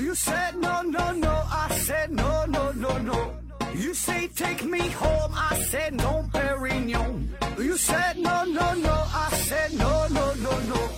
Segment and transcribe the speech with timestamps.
[0.00, 1.28] You said no, no, no.
[1.28, 3.34] I said no, no, no, no.
[3.74, 5.30] You say take me home.
[5.34, 7.28] I said no, Perignon.
[7.58, 8.94] You said no, no, no.
[9.12, 10.88] I said no, no, no, no.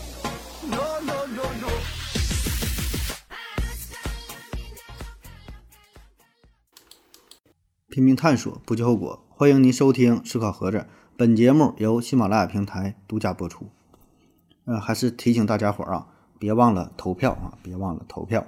[0.70, 1.68] No, no, no, no.
[7.88, 9.24] 拼命探索，不计后果。
[9.28, 10.78] 欢迎您收听《思考盒子》，
[11.16, 13.66] 本节目由喜马拉雅平台独家播出。
[14.64, 16.06] 呃，还是提醒大家伙儿啊，
[16.38, 18.46] 别忘了投票啊，别忘了投票。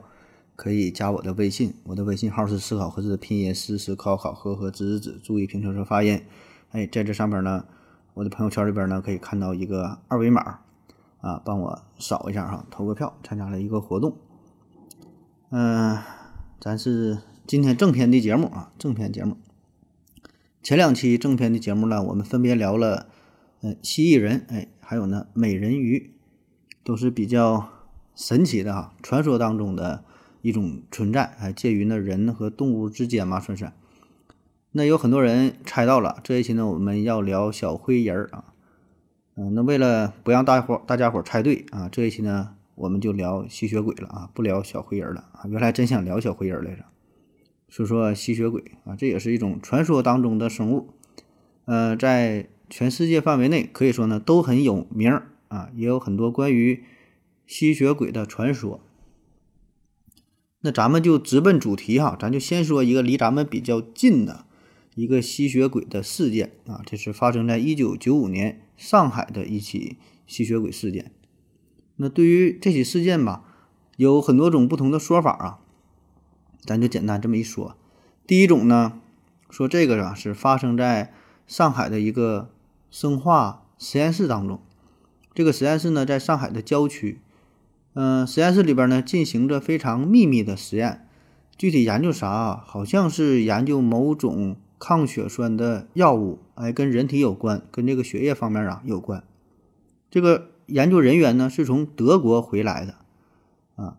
[0.56, 6.22] 可以加我的微信，我的微信号是思考盒子的拼音思思考考和和子子子，注意平舌舌发音。
[6.70, 7.64] 哎，在这上边呢，
[8.14, 10.60] 我的朋友圈里边呢，可以看到一个二维码
[11.20, 14.16] 啊，帮我扫一下哈，投个票，参加了一个活动。
[15.50, 15.98] 嗯、
[16.60, 19.36] 咱是今天正片的节目啊，正片节目。
[20.62, 23.08] 前两期正片的节目呢，我们分别聊了，
[23.60, 26.14] 呃，蜥蜴人，哎，还有呢，美人鱼，
[26.82, 27.68] 都是比较
[28.14, 30.04] 神奇的哈，传说当中的
[30.44, 33.72] 一种存在，哎，介于呢人和动物之间嘛，算是。
[34.72, 38.52] 那有很多人猜到了，这一期呢，我们要聊小灰人儿啊，
[39.36, 46.84] 嗯、那为了不让大伙大家伙猜对啊，这一期呢，我们就聊吸血鬼了啊，不聊小灰人了啊，原来真想聊小灰人来着。
[47.70, 50.90] 说说吸血鬼啊，这也是一种传说当中的生物，
[51.64, 56.84] 呃，在全世界范围内可以说呢都很有名儿啊，也有很多关于
[57.46, 58.80] 吸血鬼的传说。
[60.66, 64.46] 那咱们就直奔主题哈，咱就先说一个离咱们比较近的
[64.94, 71.12] 一个吸血鬼的事件啊，这是发生在一九九五年上海的一起吸血鬼事件。
[71.96, 73.44] 那对于这起事件吧，
[73.98, 75.58] 有很多种不同的说法啊。
[76.64, 77.76] 咱就简单这么一说，
[78.26, 78.98] 第一种呢，
[79.50, 81.12] 说这个啊是发生在
[81.46, 82.50] 上海的一个
[82.90, 84.62] 生化实验室当中。
[85.34, 87.20] 这个实验室呢在上海的郊区，
[87.94, 91.06] 嗯、实验室里边呢进行着非常秘密的实验，
[91.56, 92.56] 具体研究啥？
[92.66, 99.22] 好像是研究某种抗血栓的药物，哎，跟人体有关，跟这个血液方面啊有关。
[100.10, 102.94] 这个研究人员呢是从德国回来的，
[103.76, 103.96] 啊。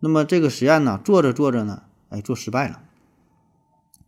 [0.00, 2.82] 那么这个实验呢，做着做着呢，哎，做失败了，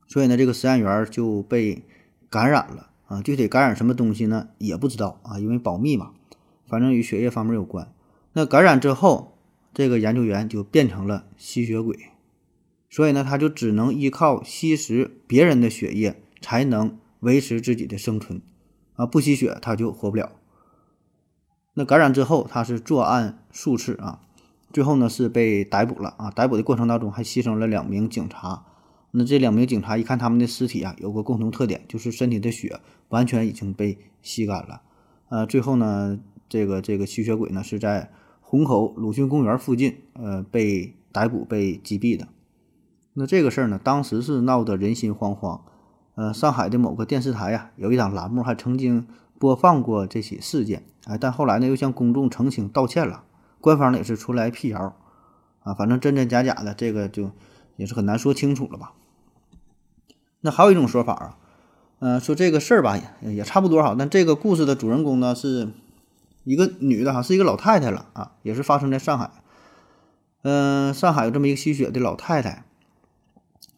[0.07, 1.83] 所以呢，这个实验员就被
[2.29, 3.23] 感染了啊。
[3.23, 6.11] 具体感染什么东西呢，也不知道啊，因为保密嘛。
[6.69, 7.89] 反正与血液方面有关。
[8.39, 9.39] 那感染之后，
[9.73, 12.11] 这个研究员就变成了吸血鬼，
[12.91, 18.43] 所以呢，他就只能依靠吸食别人的血液才能维持自己的生存
[18.97, 20.33] 啊，不吸血他就活不了。
[21.73, 24.21] 那感染之后，他是作案数次啊。
[24.71, 26.31] 最后呢是被逮捕了啊！
[26.31, 28.67] 逮捕的过程当中还牺牲了两名警察。
[29.13, 34.83] 那这两名警察一看他们的尸体啊，有个共同特点，就是身体的血完全已经被吸干了。
[35.31, 36.19] 呃，最后呢，
[36.51, 38.13] 这个这个吸血鬼呢是在
[38.49, 42.29] 虹口鲁迅公园附近呃被逮捕被击毙的。
[43.15, 45.63] 那这个事儿呢，当时是闹得人心惶惶。
[46.15, 53.25] 呃，上海的某个电视台呀、有一档栏目还曾经播放过这起事件，哎，但后来呢又向公众澄清道歉了。
[53.61, 54.97] 官方呢也是出来辟谣，
[55.65, 57.33] 啊，反正真真假假的，这个就
[57.75, 58.93] 也是很难说清楚了吧。
[60.43, 61.39] 那还有一种说法啊，
[61.99, 65.71] 呃，说这个事儿吧也也差不多哈，但这个故事的主人公呢是
[66.47, 69.31] 一个女的哈，是一个老太太了啊，也是发生在上海。
[70.43, 72.65] 嗯、上海有这么一个吸血的老太太，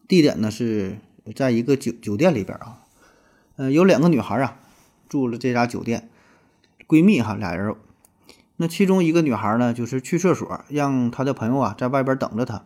[0.07, 0.99] 地点呢是
[1.35, 2.83] 在一个酒酒店里边啊，
[3.55, 4.59] 呃，有两个女孩啊
[5.07, 6.09] 住了这家酒店，
[6.87, 7.75] 闺蜜哈俩人。
[8.57, 12.63] 那其中一个女孩呢，就是去厕所，让她的朋友啊在外边等着她。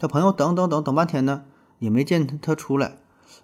[0.00, 1.44] 她朋友等等等等半天呢，
[1.78, 2.96] 也没见她出来，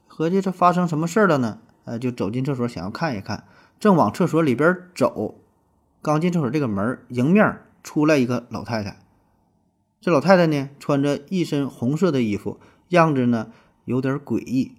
[0.09, 1.61] 合计这发生什么事儿了呢？
[1.85, 3.45] 呃，就走进厕所想要看一看，
[3.79, 5.40] 正往厕所里边走，
[6.03, 8.99] 刚进厕所这个门，迎面出来一个老太太。
[10.01, 13.53] 这老太太呢，穿着一身红色的衣服，样子呢
[13.85, 14.73] 有点诡异。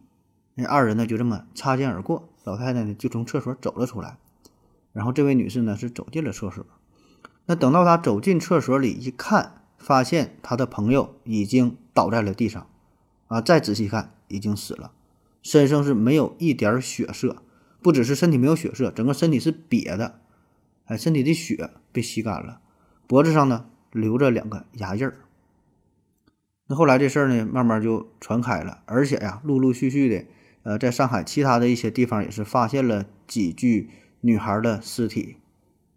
[0.56, 4.18] 那二人呢就这么擦肩而过，老太太呢就从厕所走了出来，
[4.94, 6.66] 然后这位女士呢是走进了厕所。
[7.46, 12.68] 那等到她走进厕所里一看，发现她的朋友已经倒在了地上，
[13.28, 14.92] 啊，再仔细看已经死了，
[15.44, 17.44] 身上是没有一点血色，
[17.84, 20.21] 不只是身体没有血色，整个身体是瘪的，
[20.92, 22.60] 哎，身体的血被吸干了，
[23.08, 25.20] 脖子上呢留着两个牙印儿。
[26.68, 30.26] 那后来这事儿呢，慢慢就传开了，而且呀，陆陆续续的，
[30.64, 33.90] 呃，在上海其他的一些地方也是发现了几具
[34.20, 35.38] 女孩的尸体。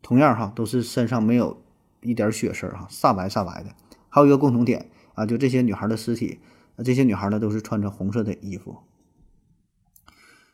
[0.00, 1.60] 同样哈，都是身上没有
[2.02, 3.74] 一点血丝儿哈，煞白煞白的。
[4.08, 6.38] 还有一个共同点啊，就这些女孩的尸体，
[6.84, 8.78] 这些女孩呢都是穿着红色的衣服，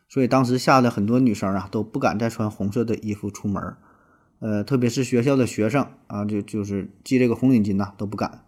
[0.09, 3.75] 所以当时吓得很多女生啊都不敢再穿红色的衣服出门，
[4.41, 8.43] 呃，特别是学校的学生啊，就就是系这个红领巾呐、都不敢。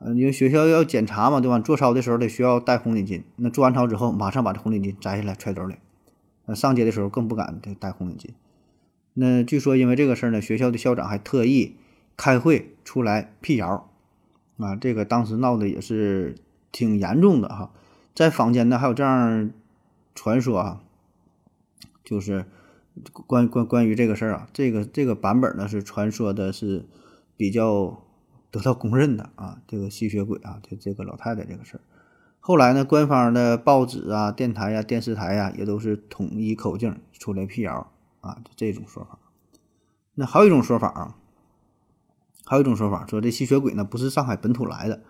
[0.00, 1.58] 嗯，因为学校要检查嘛，对吧？
[1.60, 5.76] 做操的时候得需要戴红领巾，那做完操之后马上把这红领巾摘下来揣兜里。
[6.46, 8.30] 呃，上街的时候更不敢戴红领巾。
[9.14, 11.76] 那据说因为这个事儿呢，学校的校长还特意
[12.16, 13.88] 开会出来辟谣，
[14.58, 16.34] 啊，这个当时闹的也是
[16.72, 17.70] 挺严重的哈。
[18.14, 19.50] 在坊间呢还有这样
[20.14, 20.80] 传说啊，
[22.02, 22.46] 就是
[23.26, 26.86] 关关关于这个事儿啊，这个这个版本呢是传说的是
[27.36, 28.02] 比较
[28.50, 31.80] 得到公认的啊，这个吸血鬼啊，这这个老太太这个事儿。
[32.40, 37.92] 后来呢，官方的报纸啊、电台呀、电视台呀，也都是统一口径出来辟谣。
[38.20, 39.18] 啊，就这种说法。
[40.14, 41.16] 那还有一种说法啊，
[42.44, 45.02] 还有一种说法说这吸血鬼呢不是上海本土来的，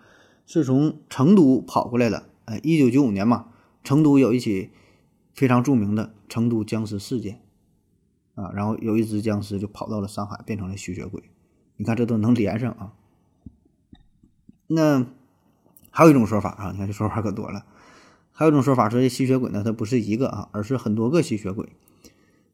[0.45, 2.29] 是从成都跑过来的。
[2.45, 3.47] 哎，一九九五年嘛，
[3.83, 4.69] 成都有一起
[5.33, 7.41] 非常著名的成都僵尸事件
[8.35, 11.23] 啊，然后有一只僵尸就跑到了上海，变成了吸血鬼。
[11.77, 12.93] 你看这都能连上啊。
[14.67, 15.05] 那
[15.89, 17.65] 还有一种说法啊，你看这说法可多了。
[18.31, 21.69] 还有一种说法说这吸血鬼呢，它不是一个啊，而是很多个吸血鬼。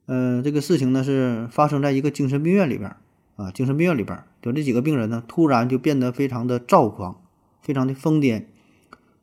[0.07, 2.95] 嗯，这个事情呢是发生在一个精神病院里边
[3.35, 7.21] 啊，精神病院里边就这几个病人呢，突然就变得非常的躁狂，
[7.62, 8.45] 非常的疯癫，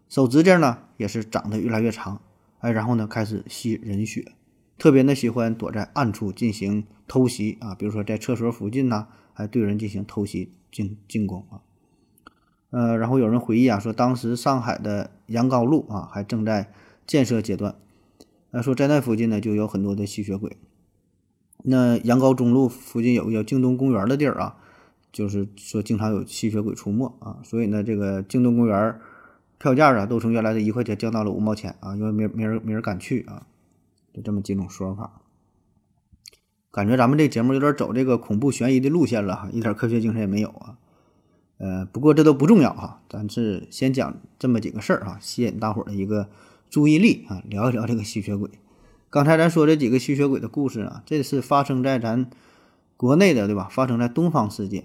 [0.09, 2.21] 手指甲呢也是长得越来越长，
[2.61, 4.33] 哎，然后呢开始吸人血，
[4.79, 11.61] 特别呢喜欢躲在暗处进行偷袭啊，比如说在厕所附近呐，还对人进行偷袭进进攻啊，
[12.71, 16.73] 呃，然后有人回忆啊说，当时上海的杨高路啊还正在
[17.07, 17.77] 建设阶段，
[18.51, 20.57] 那说在那附近呢就有很多的吸血鬼。
[21.63, 24.57] 那杨高中路附近有个叫京东公园的地儿啊，
[25.13, 28.99] 就是说经常有吸血鬼出没啊，所以呢，这个京东公园
[29.59, 33.47] 票价啊都从原来的一块钱降到了五毛钱啊，因为没没人没人敢去啊，
[34.15, 35.21] 就这么几种说法。
[36.71, 40.79] 感觉咱们这节目有点走这个恐怖悬疑的路线了哈，一点科学精神也没有啊。
[41.59, 46.29] 呃，不过这都不重要哈，咱是先讲这么几个事儿哈，吸引大伙儿的一个
[46.69, 48.51] 注意力啊，聊一聊这个吸血鬼。
[49.09, 52.29] 刚才咱说这几个吸血鬼的故事啊，这是发生在咱
[52.97, 53.69] 国内的，对吧？
[53.71, 54.85] 发生在东方世界。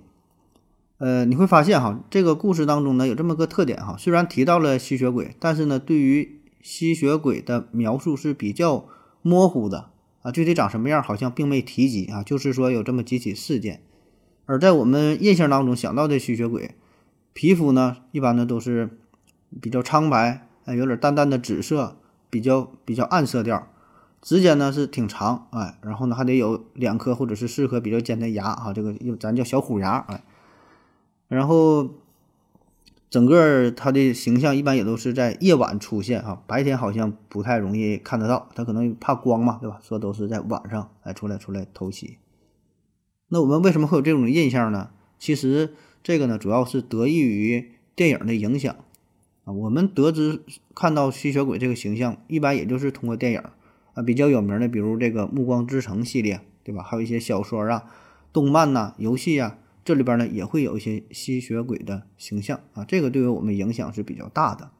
[0.99, 8.85] 呃，你会发现哈，这个故事当中呢有这么个特点哈，虽然提到了吸血鬼，但是呢，对于吸血鬼的描述是比较
[9.29, 9.91] 模糊的
[10.23, 13.83] 啊，具体长什么样好像并没提及啊，就是说有这么几起事件。
[14.45, 16.75] 而在我们印象当中想到的吸血鬼，
[17.33, 18.97] 皮肤呢一般呢都是
[19.61, 21.97] 比较苍白，哎，有点淡淡的紫色，
[22.31, 23.67] 比较比较暗色调。
[24.21, 30.23] 指甲呢是挺长，哎，然后呢还得有两颗或者是四颗比较尖的牙啊，这个咱叫小虎牙，哎，
[31.29, 31.89] 然后
[33.09, 39.79] 整个它的形象一般也都是在夜晚出现啊，白天好像不太容易看得到，它可能怕光嘛，对吧？
[39.81, 42.17] 说都是在晚上哎出来出来偷袭。
[43.29, 44.91] 那我们为什么会有这种印象呢？
[45.17, 45.73] 其实
[46.03, 48.75] 这个呢主要是得益于电影的影响
[49.44, 50.44] 啊，我们得知
[50.75, 53.41] 看到吸血鬼这个形象，一般也就是通过电影。
[53.95, 56.83] 啊，比较有名的，比如这个《暮光之城》系列，对吧？
[56.83, 57.85] 还有一些小说啊、
[58.31, 64.71] 动漫呐、游戏啊，这里边呢也会有一些吸血鬼的形象啊，这个对于我们影响是比较大的。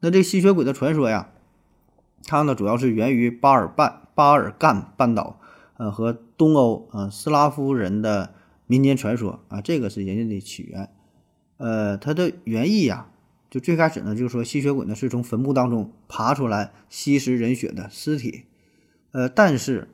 [0.00, 1.30] 那这吸血鬼的传说呀，
[2.24, 5.40] 它呢主要是源于巴尔半巴尔干半岛，
[5.76, 8.34] 呃和东欧呃斯拉夫人的
[8.66, 10.90] 民间传说啊，这个是人家的起源。
[11.56, 13.10] 呃，它的原意呀。
[13.50, 18.44] 就最开始呢，就是说吸血鬼呢是从坟墓当中爬出来吸食人血的尸体，
[19.12, 19.88] 呃，但是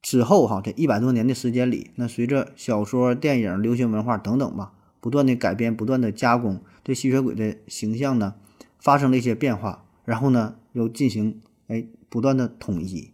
[0.00, 8.34] 之后哈这一百多年的时间里，那随着小说、电影、流行文化等等吧，不断的改编、不断的加工，这吸血鬼的形象呢
[8.78, 13.12] 发生了一些变化，然后呢又进行哎不断的统一，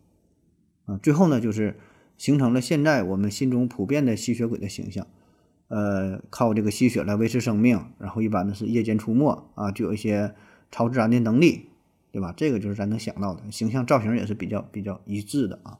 [0.86, 1.78] 啊，最后呢就是
[2.16, 5.06] 形成了现在我们心中普遍的吸血鬼的形象。
[5.68, 10.34] 呃，靠这个吸血来维持生命，然后一般呢是夜间出没啊，就有一些
[10.70, 11.70] 超自然的能力，
[12.12, 12.34] 对吧？
[12.36, 15.78] 这个就是咱能想到的形象造型也是比较比较一致的啊。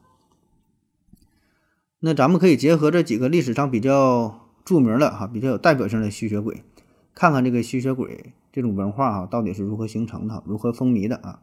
[2.05, 6.61] 那咱们可以结合这几个历史上比较著名的哈、比较有代表性的吸血鬼，
[7.15, 11.39] 看看这个吸血鬼这种文化哈到底是如何形成的、如何风靡的啊。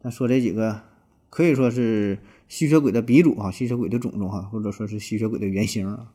[0.00, 0.80] 那说这几个
[1.28, 6.08] 可以说是吸血鬼的鼻祖哈，吸血鬼的种种哈，或者说是吸血鬼的原型啊。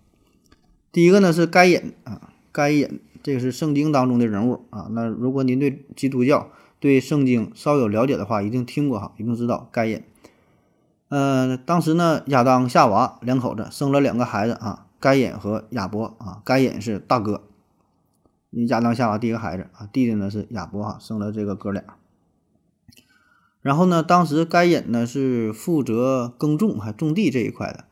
[0.92, 4.88] 第一个呢是该隐啊，该隐这个是圣经当中的人物啊。
[4.90, 10.02] 那如果您对基督教、对圣经稍有了解的话，一定听过哈，一定知道该隐。
[11.14, 16.42] 呃，当时呢，亚当夏娃两口子生了两个孩子啊，该隐和亚伯啊。
[16.44, 17.44] 该隐是大哥，
[18.68, 21.84] 亚当夏娃第一个孩子啊，弟弟呢是亚伯哈，生了这个哥俩。
[23.62, 27.86] 然后呢，当时该隐呢是负责耕种还种地这一块的，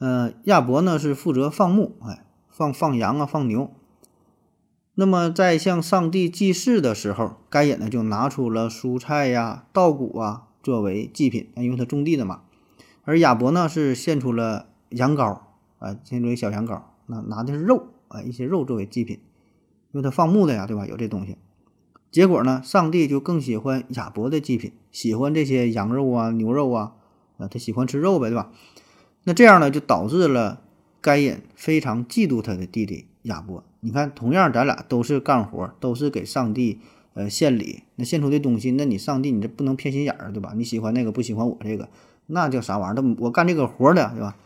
[0.00, 2.22] 呃，亚伯呢是负责放牧，哎。
[2.50, 3.70] 放放羊啊，放牛。
[4.94, 12.42] 那么在向上帝祭祀的时候，该隐呢就拿出了蔬菜呀、稻谷啊作为祭品，因为他种地的嘛。
[13.08, 15.38] 而亚伯呢是献出了羊羔
[15.78, 19.18] 啊，献出一小羊羔，那拿的是肉啊，一些肉作为祭品，
[19.92, 20.86] 因为他放牧的呀，对吧？
[20.86, 21.38] 有这东西。
[22.10, 26.92] 结果呢，上帝就更喜欢亚伯的祭品，喜欢这些羊肉啊、牛肉啊，
[27.38, 28.52] 啊，他喜欢吃肉呗，对吧？
[29.24, 30.60] 那这样呢，就导致了
[31.00, 33.64] 该隐非常嫉妒他的弟弟亚伯。
[33.80, 36.78] 你看，同样咱俩都是干活，都是给上帝
[37.14, 40.52] 呃献礼，那献出的东西，那你上帝你这不能偏心眼儿，对吧？
[40.54, 41.88] 你喜欢那个，不喜欢我这个，
[42.28, 43.02] 那叫啥玩意儿？
[43.02, 44.36] 他我干这个活的，对吧？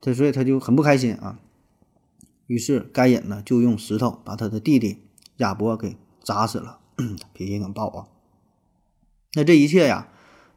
[0.00, 1.38] 他所以他就很不开心啊。
[2.46, 4.98] 于是该隐呢就用石头把他的弟弟
[5.38, 6.78] 亚伯给砸死了，
[7.32, 8.06] 脾气很暴啊。
[9.34, 10.08] 那这一切呀，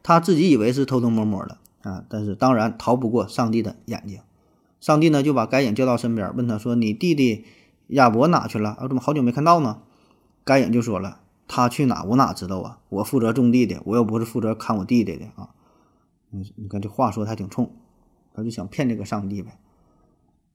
[0.02, 4.20] 他自己以为是偷偷摸摸的啊，但是当然逃不过上帝的眼睛。
[4.80, 7.44] 上帝呢就把该隐叫到身边，问他说：“你弟弟？”
[7.88, 8.70] 亚伯哪去了？
[8.72, 9.80] 啊，怎么好久没看到呢？
[10.44, 12.78] 该隐就说了：“他去哪，我哪知道啊？
[12.90, 15.48] 我负责种地的，我又不是负责看我弟弟的啊。”
[16.30, 17.70] 你你看这话说的还挺冲，
[18.34, 19.58] 他就想骗这个上帝呗。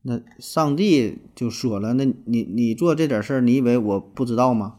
[0.01, 4.75] 那上帝就说了：“那你你做这点事儿，你以为我不知道吗？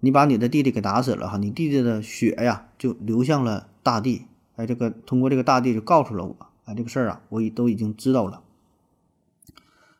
[0.00, 4.26] 你把你的弟弟给打死了哈，你弟弟的血呀就流向了大地。
[4.56, 8.42] 哎，这个通过这个大地就告诉了我，哎，这个事儿啊，我已都已经知道了。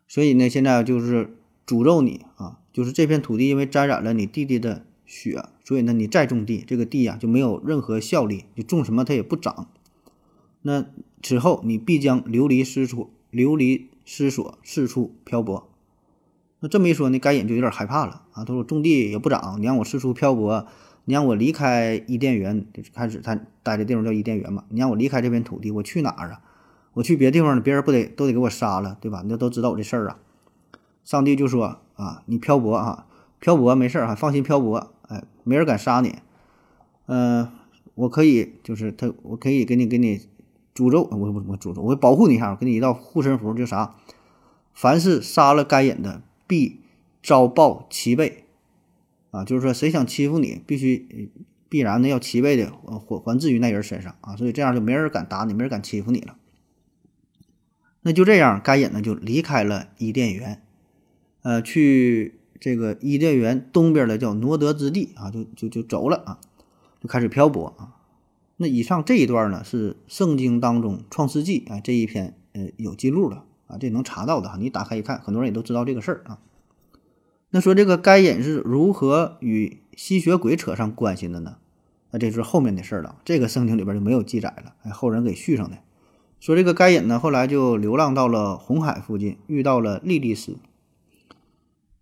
[0.07, 2.59] 所以呢，现在就是。”诅咒你啊！
[2.73, 9.69] 就是这片土地因为沾染了你弟弟的血，所以呢，你再种地，这个地呀就没有任何效力，你种什么它也不长。
[10.63, 10.87] 那
[11.23, 15.69] 此后你必将流离失所，流离失所，四处漂泊。
[16.61, 18.45] 那这么一说呢，该隐就有点害怕了啊！
[18.45, 20.67] 他说：“种地也不长，你让我四处漂泊，
[21.07, 24.65] 你让我离开伊甸园，开始他待的地方叫伊甸园嘛？
[24.69, 26.43] 你让我离开这片土地，我去哪儿啊？
[26.93, 29.25] 我去别地方，别人不得都得给我杀了，对吧？
[29.27, 30.19] 那都知道我这事儿啊。”
[31.03, 33.07] 上帝就说：“啊，你漂泊啊，
[33.39, 36.17] 漂泊没事儿哈，放心漂泊，哎，没人敢杀你。
[37.07, 37.49] 嗯，
[37.95, 40.21] 我可以，就是他，我可以给你给你
[40.75, 43.97] 诅咒，我我我诅咒，我会保护你一下，我给你一道护身符，就啥，
[44.73, 46.81] 凡是杀了该隐的，必
[47.23, 48.45] 遭报七倍。
[49.31, 51.31] 啊，就是说谁想欺负你，必须
[51.69, 52.73] 必然的要七倍的
[53.07, 56.37] 还还至于那人身上啊，所以这样就没人敢打你，没人敢欺负你了。
[58.03, 60.63] 那就这样，该隐呢就离开了伊甸园。”
[61.43, 66.39] 呃，去这个伊甸园东边的叫挪德之地啊，就就就走了啊，
[67.01, 68.00] 就开始漂泊啊。
[68.63, 73.37] 那以上这一段呢，是圣经当中《创世纪》啊这一篇呃有记录的
[73.67, 74.59] 啊，这能查到的哈。
[74.61, 76.39] 你打开一看，很多人也都知道这个事儿啊。
[77.49, 81.57] 那说这个该隐是如何与吸血鬼扯上关系的呢？
[82.11, 85.79] 那这是后面的事儿了，这个圣经里边就没有记载了，哎，后人给续上的。
[86.39, 90.59] 说这个该隐呢，后来就流浪到了红海附近，遇到了莉莉丝。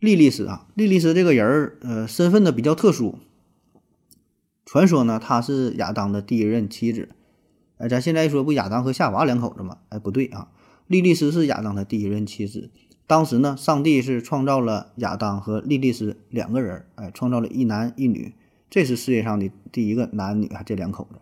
[0.01, 3.21] 莉莉丝啊，莉莉丝这个人儿，呃，身份呢比较特殊。
[4.71, 7.09] 传说呢，她是亚当的第一任妻子。
[7.79, 9.79] 哎，咱现在说不亚当和夏娃两口子吗？
[9.89, 10.49] 哎，不对啊，
[10.87, 12.69] 莉莉丝是亚当的第一任妻子。
[13.07, 18.35] 当时呢，上帝是创造了亚当和莉莉丝两个人，哎，创造了一男一女，
[18.69, 21.19] 这是世界上的第一个男女啊，这两口子。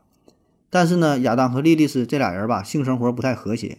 [0.68, 3.78] 但是呢，亚当和莉莉丝这俩人吧，性生活不太和谐。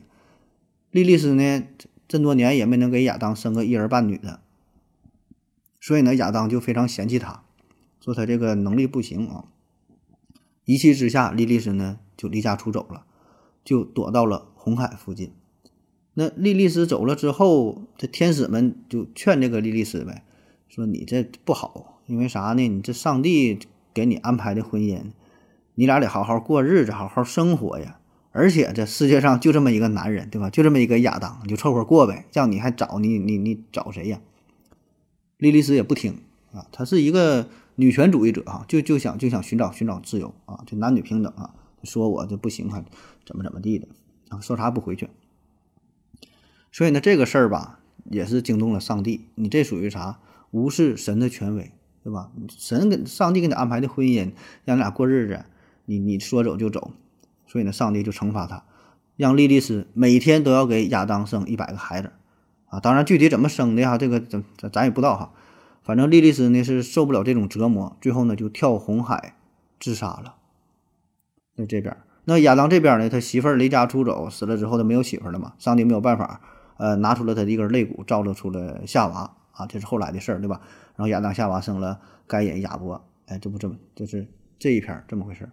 [0.91, 1.67] 莉莉丝呢，
[2.07, 4.39] 这么多年也没能给亚当生个一儿半女的。
[5.81, 7.43] 所以呢，亚当就非常嫌弃他，
[7.99, 9.43] 说他这个能力不行啊。
[10.67, 13.05] 一气之下，莉莉丝呢就离家出走了，
[13.63, 15.31] 就躲到了红海附近。
[16.13, 20.25] 那莉莉丝走了之后，这天使们就劝这个莉莉丝呗，
[20.67, 22.67] 说你这不好，因为啥呢？
[22.67, 23.59] 你这上帝
[23.93, 25.03] 给你安排的婚姻，
[25.75, 27.99] 你俩得好好过日子，好好生活呀。
[28.33, 30.49] 而且这世界上就这么一个男人，对吧？
[30.49, 32.25] 就这么一个亚当，你就凑合过呗。
[32.33, 34.19] 让你还找你你你找谁呀？
[35.37, 36.19] 莉莉丝也不听
[36.51, 37.47] 啊，她是一个
[37.79, 41.53] 女权主义者啊，就就想就想寻找寻找自由啊，就男女平等啊，
[41.83, 42.83] 说我这不行，还
[43.23, 43.87] 怎么怎么地的
[44.29, 45.07] 啊，说啥不回去。
[46.71, 49.25] 所以呢，这个事儿吧，也是惊动了上帝。
[49.35, 50.19] 你这属于啥？
[50.49, 51.71] 无视神的权威，
[52.03, 52.31] 对吧？
[52.49, 54.31] 神给上帝给你安排的婚姻，
[54.65, 55.45] 让你俩过日子，
[55.85, 56.91] 你你说走就走。
[57.45, 58.63] 所以呢，上帝就惩罚他，
[59.15, 62.11] 让莉莉丝每天都要给亚当生一百个孩子。
[62.65, 64.43] 啊，当然，具体怎么生的哈，这个咱
[64.73, 65.33] 咱也不知道哈。
[65.87, 69.37] 反正莉莉丝呢是受不了这种折磨，最后呢就跳红海
[69.79, 70.35] 自杀了。
[71.55, 75.53] 在这边，那亚当这边呢，他媳妇儿离家出走，死了之后他没有媳妇了嘛？
[75.57, 76.41] 上帝没有办法，
[76.75, 80.59] 呃，拿出了他的一根肋骨，造了出了夏娃啊，这是后来的事儿，对吧？
[80.97, 84.27] 然后亚当夏娃生了该隐亚伯，哎，这不这么就是
[84.59, 85.51] 这一篇这么回事儿。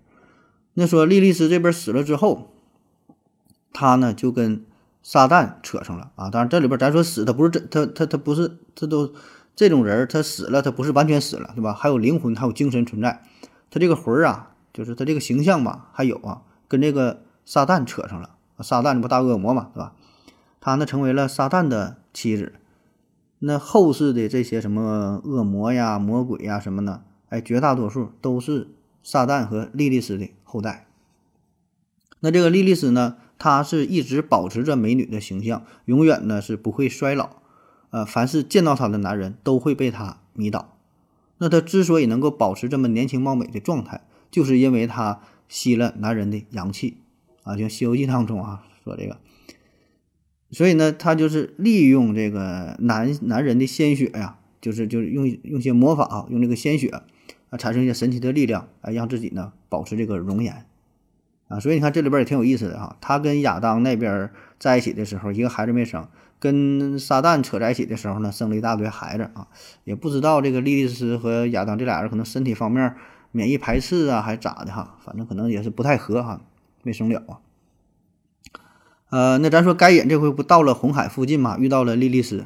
[0.72, 2.50] 那说莉莉丝这边死了之后，
[3.72, 4.64] 他呢就跟。
[5.06, 6.30] 撒旦扯上了啊！
[6.30, 9.12] 当然，这里边咱说死，他不是真，他他他不是，这都
[9.56, 11.72] 这种人他死了，他不是完全死了，对吧？
[11.72, 13.22] 还有灵魂，还有精神存在。
[13.70, 18.30] 他这个魂儿啊，就是他这个形象吧，还有啊，跟这个撒旦扯上了。
[18.60, 19.94] 撒旦这不大恶魔嘛，对吧？
[20.60, 22.54] 他呢成为了撒旦的妻子。
[23.40, 27.02] 那后世的这些什么恶魔呀、魔鬼呀什么的？
[27.28, 28.68] 哎，绝大多数都是
[29.02, 30.86] 撒旦和莉莉丝的后代。
[32.20, 37.36] 那这个莉莉丝呢，她是一直保持着美女的形象，永远呢是不会衰老。
[37.94, 40.76] 呃，凡是见到她的男人都会被她迷倒。
[41.38, 44.00] 那她之所以能够保持这么年轻貌美的状态，
[44.32, 46.96] 就是因为她吸了男人的阳气
[47.44, 49.18] 啊，就《西游记》当中啊说这个。
[50.50, 60.66] 所以呢，她就是利用这个男男人的鲜血呀，就是就是用用些魔法啊，用这个鲜血啊，产生一些神奇的力量，啊，让自己呢保持这个容颜。
[61.46, 62.96] 啊，所以你看这里边也挺有意思的哈。
[63.00, 66.08] 他跟亚当那边在一起的时候，一个孩子没生；
[66.44, 69.48] 跟撒旦扯在一起的时候呢，生了一大堆孩子啊。
[69.84, 72.94] 也不知道这个莉莉丝和亚当这俩人可能身体方面
[73.32, 74.98] 免疫排斥啊，还是咋的哈？
[75.02, 76.42] 反正可能也是不太合哈，
[76.82, 77.40] 没生了啊。
[79.08, 82.44] 呃，那咱说该隐这回不到了红海附近嘛，遇到了莉莉丝。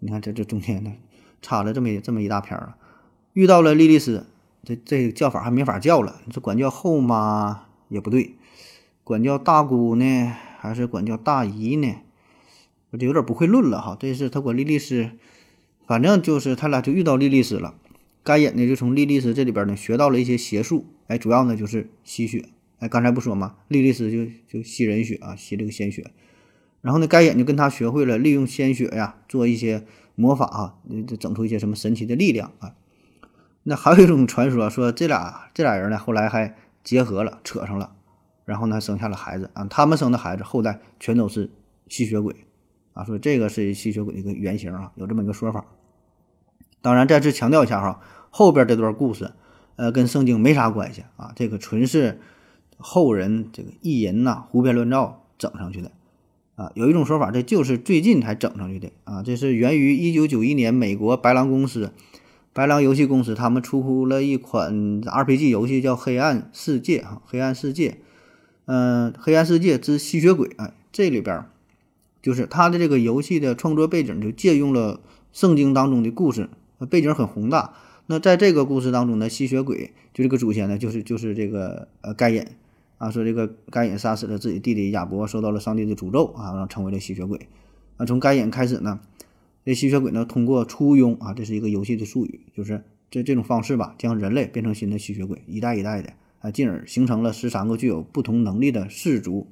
[0.00, 0.92] 你看这这中间呢，
[1.40, 2.74] 插了这么这么一大片儿
[3.34, 4.26] 遇到了莉莉丝，
[4.64, 7.62] 这这叫法还没法叫了，你说管叫后妈？
[7.88, 8.34] 也不对，
[9.04, 11.94] 管叫大姑呢，还是管叫大姨呢？
[12.90, 13.96] 我就有点不会论了哈。
[13.98, 15.10] 这是他管莉莉丝，
[15.86, 17.74] 反正就是他俩就遇到莉莉丝了。
[18.22, 22.44] 该隐呢就从莉莉丝这里边呢学到了一些邪术，哎，主要呢就是吸血。
[22.78, 23.56] 哎，刚才不说吗？
[23.68, 26.10] 莉莉丝就就吸人血啊，吸这个鲜血。
[26.80, 30.74] 然后呢，该隐就跟他学会了利用鲜血呀做一些魔法啊，
[31.06, 32.74] 就整出一些什么神奇的力量啊。
[33.62, 36.56] 那还有一种传说说这俩这俩人呢后来还。
[36.82, 37.92] 结合了，扯上了，
[38.46, 39.66] 然后呢，生下了孩子啊。
[39.66, 41.50] 他们生的孩子后代全都是
[41.88, 42.34] 吸血鬼
[42.92, 43.04] 啊。
[43.04, 45.64] 说这个是吸血鬼的一个原型啊，有这么一个说法。
[46.82, 48.00] 当然，再次强调一下哈，
[48.30, 49.32] 后边这段故事，
[49.76, 51.32] 呃，跟圣经没啥关系啊。
[51.36, 52.20] 这个纯是
[52.78, 55.92] 后人这个意淫呐，胡编乱造整上去的
[56.56, 56.72] 啊。
[56.74, 59.22] 有一种说法，这就是最近才整上去的啊。
[59.22, 61.92] 这是源于一九九一年美国白狼公司。
[62.52, 67.90] 白狼游戏公司他们出乎了一款 RPG 游戏，叫《黑暗世界》啊，《黑暗世界》，
[68.64, 71.44] 嗯，《黑暗世界之吸血鬼》啊，这里边
[72.22, 75.00] 就是他的这个游戏的创作背景就借用了
[75.32, 76.48] 圣经当中的故事，
[76.88, 77.74] 背景很宏大。
[78.06, 82.44] 那在这个故事当中呢，吸血鬼就这个祖先呢，就是就是这个呃该隐
[82.98, 87.48] 啊，说这个该隐杀死了自己弟弟亚伯，受到了上帝的诅咒啊，然后成为了吸血鬼
[87.96, 88.04] 啊。
[88.04, 89.00] 从该隐开始呢。
[89.62, 99.46] 这吸血鬼呢，通过簇拥啊，这是一个游戏的术语，就是这这种方式吧，将人类变成新的吸血鬼，一代一代的啊，进而形成了十三个具有不同能力的氏族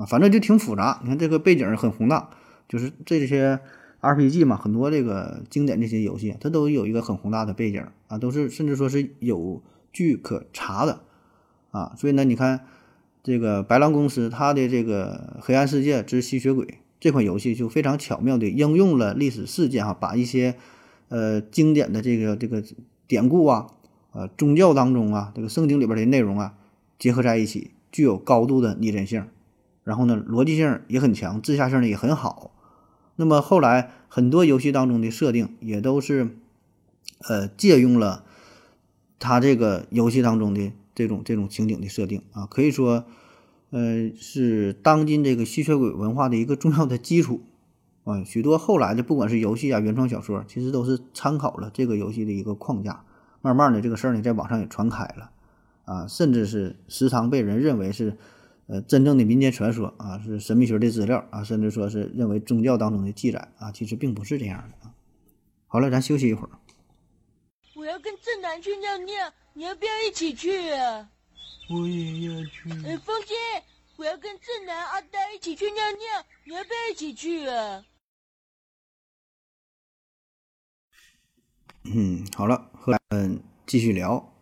[0.00, 0.98] 啊，反正就挺复杂。
[1.02, 2.30] 你看这个背景很宏大，
[2.66, 3.60] 就是这些
[4.00, 11.02] RPG 嘛，很多这个经典这些游戏，它都有一个很宏大的背景啊，都是甚至说是有据可查的
[11.70, 11.92] 啊。
[11.96, 12.60] 所以呢，你看
[13.22, 16.64] 这个白狼公司它的这个《黑暗世界之吸血鬼》。
[17.02, 20.56] 这款游戏就非常巧妙地应用了历史事件哈，把一些
[21.08, 22.62] 呃经典的这个这个
[23.06, 23.68] 典故啊，
[24.12, 26.52] 呃宗教当中啊，这个圣经里边的内容啊
[26.98, 29.24] 结合在一起，具有高度的拟真性，
[29.84, 32.52] 然后呢逻辑性也很强，自下性呢也很好。
[33.16, 36.36] 那么后来很多游戏当中的设定也都是
[37.28, 38.24] 呃借用了
[39.18, 43.04] 它这个游戏当中的这种这种情景的设定啊，可以说。
[43.72, 47.42] 呃，是当今这个吸血鬼文化的一个重要的基础
[48.02, 48.24] 啊。
[48.24, 53.04] 许多后来的，不管是游戏啊、原创小说，其实都是参考了这个游戏的一个框架。
[53.42, 55.30] 慢慢的，这个事儿呢，在网上也传开了
[55.84, 58.18] 啊，甚至是时常被人认为是
[58.70, 64.94] 呃真正的民间传说啊，是神秘学的资料啊，甚至说是认为宗教当中的记载啊，其实并不是这样的啊。
[65.66, 66.50] 好了，咱休息一会儿。
[67.74, 71.10] 我要跟正南去尿尿，你要不要一起去啊？
[71.68, 72.70] 我也要去。
[72.86, 73.34] 哎，风姐，
[73.96, 77.84] 我要跟正南、阿呆一起去尿尿，你要不要一起去啊？
[81.84, 84.32] 嗯，好了，和嗯继续聊。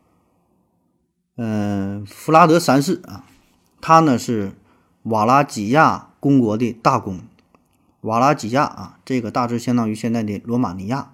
[1.37, 3.25] 嗯，弗拉德三世啊，
[3.81, 4.53] 他呢是
[5.05, 7.21] 瓦拉几亚公国的大公。
[8.03, 11.13] 瓦拉几亚啊，这个大致相当于现在的罗马尼亚。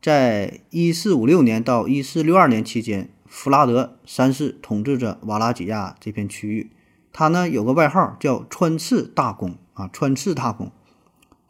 [0.00, 3.08] 在一四五六年到一四六二年期间。
[3.34, 6.70] 弗拉德三世统治着瓦拉几亚这片区域，
[7.14, 10.70] 他呢有个外号叫穿刺大公啊，穿刺大公，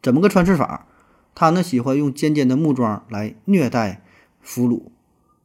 [0.00, 0.86] 怎么个穿刺法？
[1.34, 4.00] 他呢喜欢用尖尖的木桩来虐待
[4.40, 4.82] 俘虏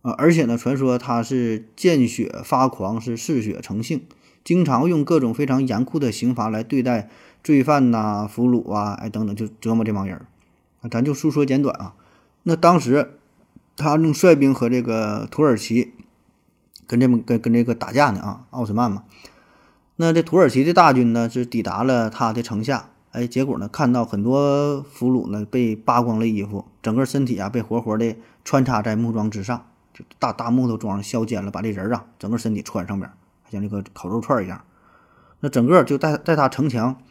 [0.03, 4.03] 啊，而且呢传说他是见血发狂，是嗜血成性，
[4.47, 7.09] 经常用各种非常严酷的刑罚来对待
[7.43, 10.15] 罪犯呐、俘虏啊，哎等等，就折磨这帮人
[10.79, 10.87] 啊。
[10.89, 11.95] 咱就述说简短啊。
[12.43, 13.19] 那当时
[13.75, 15.91] 他正率兵和这个土耳其
[16.87, 19.03] 跟这么跟跟这个打架呢啊，奥斯曼嘛。
[19.97, 33.11] 那这土耳其的大军呢是抵达了他的城下，哎，结果呢看到很多俘虏呢被扒光了衣服，整个身体啊被活活的穿插在木桩之上，就大大木头桩削尖了，把这人啊整个身体穿上边，
[33.49, 34.63] 像这个烤肉串一样。
[35.39, 37.01] 那整个就在在他城墙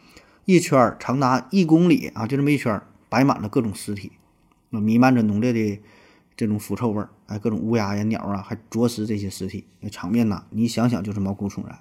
[0.45, 4.11] 一圈长达一公里啊，就这么一圈摆满了各种尸体，
[4.69, 5.81] 那弥漫着浓烈的
[6.35, 11.79] 这种腐臭味儿，哎，各种乌鸦呀、鸟啊还啄食这些尸体，那场面呐，你想想就是毛骨悚然。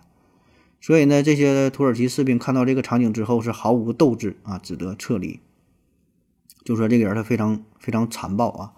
[0.81, 5.41] 所以呢，这些土耳其士兵看到这个场景之后是毫无斗志啊，只得撤离。
[6.65, 8.73] 就说这个人他非常非常残暴啊。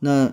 [0.00, 0.32] 那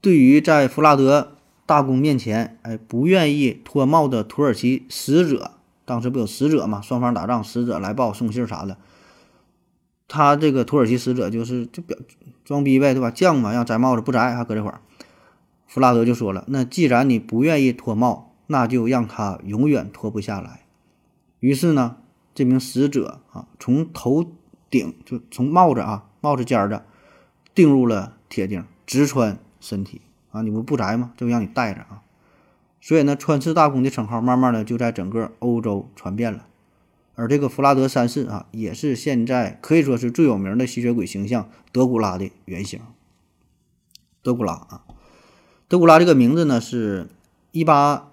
[0.00, 1.37] 对于在弗拉德
[1.68, 5.50] 大公面前，哎，不愿意脱帽的土耳其使者，
[5.84, 6.80] 当时不有使者嘛？
[6.80, 8.78] 双方打仗，使者来报送信啥的。
[10.08, 11.98] 他这个土耳其使者就是就表
[12.46, 13.10] 装逼呗，对吧？
[13.10, 14.80] 犟嘛，让摘帽子不摘，还搁这会儿。
[15.66, 20.64] 弗拉德就说了：“那既然你不愿意脱帽。”那就让他永远脱不下来。
[21.38, 21.98] 于是呢，
[22.34, 24.24] 这名使者啊，从头
[24.70, 26.86] 顶就从帽子啊帽子尖儿的
[27.54, 30.42] 钉入了铁钉，直穿身体啊！
[30.42, 31.12] 你不不宅吗？
[31.16, 32.02] 就让你带着啊！
[32.80, 36.46] 所以呢，穿刺大公的称号慢慢的就在整个欧洲传遍了。
[37.14, 42.80] 而这个弗拉德三世啊，也是现在可以说是最有名的吸血鬼形象德古拉的原型。
[44.22, 44.82] 德古拉啊，
[45.66, 47.08] 德古拉这个名字呢，是
[47.52, 48.04] 一八。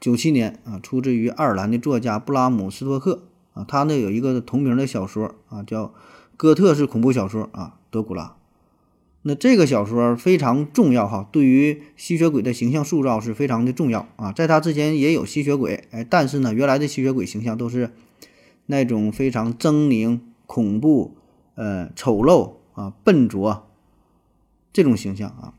[0.00, 3.22] 九七年啊，出自于爱尔兰的作家布拉姆斯托克
[3.54, 5.86] 啊，他呢有一个同名的小说啊，叫
[6.36, 8.24] 《哥特式恐怖小说》啊，《德古拉》。
[9.22, 14.32] 那这个小说非常重要哈，对于吸血鬼的形象塑造是非常的重要啊。
[14.32, 17.90] 在他之前也有吸血鬼，哎，但是呢，原来的吸血鬼形象都是
[18.66, 21.14] 那种非常狰狞、恐怖、
[21.54, 23.68] 呃丑陋啊、笨拙
[24.72, 25.54] 这种形象啊。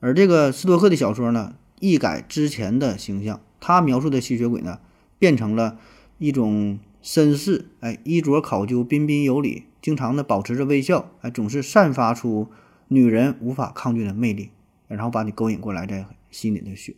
[0.00, 3.40] 而这个斯托克的小说呢，一改之前的形象。
[3.60, 4.78] 他描述的吸血鬼呢，
[5.18, 5.78] 变成了
[6.18, 12.48] 一种绅士，哎，衣着考究，彬彬有礼，经常的保持着微笑，哎，总是散发出
[12.94, 14.50] 女人无法抗拒的魅力，
[14.88, 16.94] 然后把你勾引过来，再吸你的血。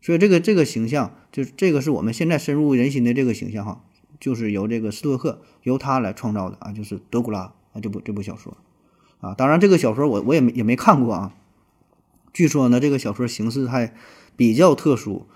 [0.00, 3.82] 所以这个这个形象，就是这个是我们现在深入人心的这个形象哈，
[4.18, 8.56] 就是由这个斯托克由他来创造的啊，就是德古拉啊这部这部小说
[9.20, 9.34] 啊。
[9.34, 11.34] 当然这个小说我我也没也没看过啊，
[12.32, 13.92] 据说呢这个小说形式还
[14.36, 15.26] 比较特殊。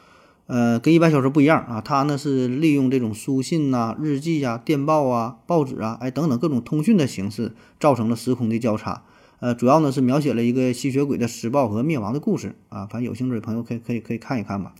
[0.46, 9.04] 呃，跟一般小说不一样啊，它呢是利用这种书信呐、日记呀、电报啊、报纸啊，哎等等各种通讯的形式，造成了时空的交叉。
[9.44, 12.86] 呃，主要呢是描写了一个吸血鬼的施暴和灭亡的故事啊。
[12.86, 14.74] 反正有兴趣的朋友可以可以可以看一看吧。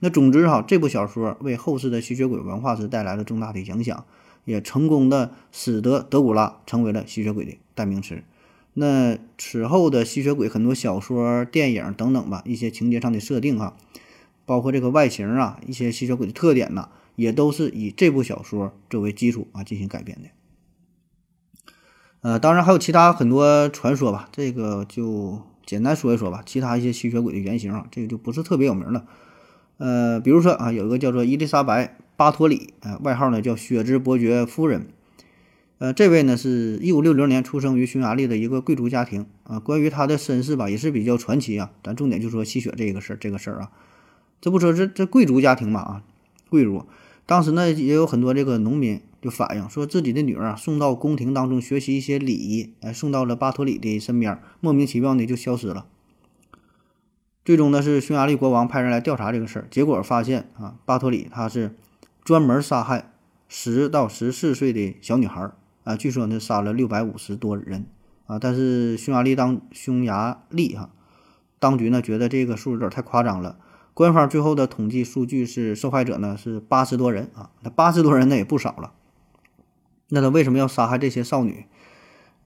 [0.00, 4.04] 那总之哈，这部小说为后世的吸血鬼文化是带来了重大的影响，
[4.44, 8.24] 也成功的使得德古拉成为了吸血鬼的代名词。
[8.74, 13.76] 那此后的吸血鬼很多小说、电影等等吧，一些情节上的设定哈。
[14.44, 20.28] 包括这个外形啊，一些吸血鬼的特点呐，也都是以这部小说作为基础啊进行改编的。
[22.20, 26.42] 呃，当然还有其他很多传说吧，这个就简单说一说吧。
[26.44, 29.04] 其他一些吸血鬼的原型啊，这个就不是特别有名了。
[29.76, 34.88] 呃，比如说啊，有一个叫做伊丽莎白·巴托里，呃，外号呢叫血之伯爵夫人。
[35.78, 39.60] 呃，这位呢是一五六零年出生于匈牙利的一个贵族家庭啊。
[39.60, 41.70] 关于他的身世吧，也是比较传奇啊。
[41.84, 43.70] 咱重点就说吸血这个事儿，这个事儿啊。
[44.40, 46.02] 这不说这这贵族家庭嘛啊，
[46.50, 46.84] 贵族
[47.26, 55.86] 当时呢也有很多这个农民就反映说自己的女儿啊送到宫廷当中学习一些礼仪，哎送到了巴托里的身边，莫名其妙的就消失了。
[57.44, 61.74] 最终呢是匈牙利国王派人来调查这个事儿，结果发现啊巴托里他是
[62.22, 63.10] 专门杀害
[63.48, 65.50] 十到十四岁的小女孩
[65.84, 67.86] 啊，据说呢杀了六百五十多人
[68.26, 70.90] 啊，但是匈牙利当匈牙利哈
[71.58, 73.58] 当局呢觉得这个数有点太夸张了。
[73.94, 78.92] 官方最后的统计数据是受害者呢是八十多人啊，那八十多人那也不少了。
[80.08, 81.64] 那他为什么要杀害这些少女？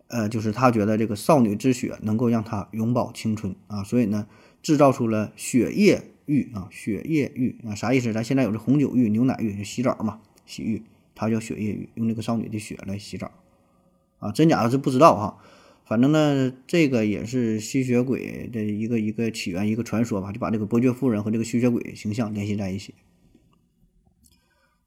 [0.08, 4.26] 呃，就是他觉得这个少女之血能够让他永葆青春啊，所以呢
[4.62, 8.12] 制造出了血液浴啊，血液浴啊啥意思？
[8.12, 10.82] 咱现在有这红酒浴、牛奶浴，就洗澡嘛，洗浴，
[11.14, 13.30] 它叫血液浴，用这个少女的血来洗澡
[14.18, 15.38] 啊，真假是不知道哈。
[15.84, 22.94] 反正呢，这个也是吸血鬼的一个一个起源，一个传说吧，就把这个伯爵夫人和这个吸血鬼形象联系在一起。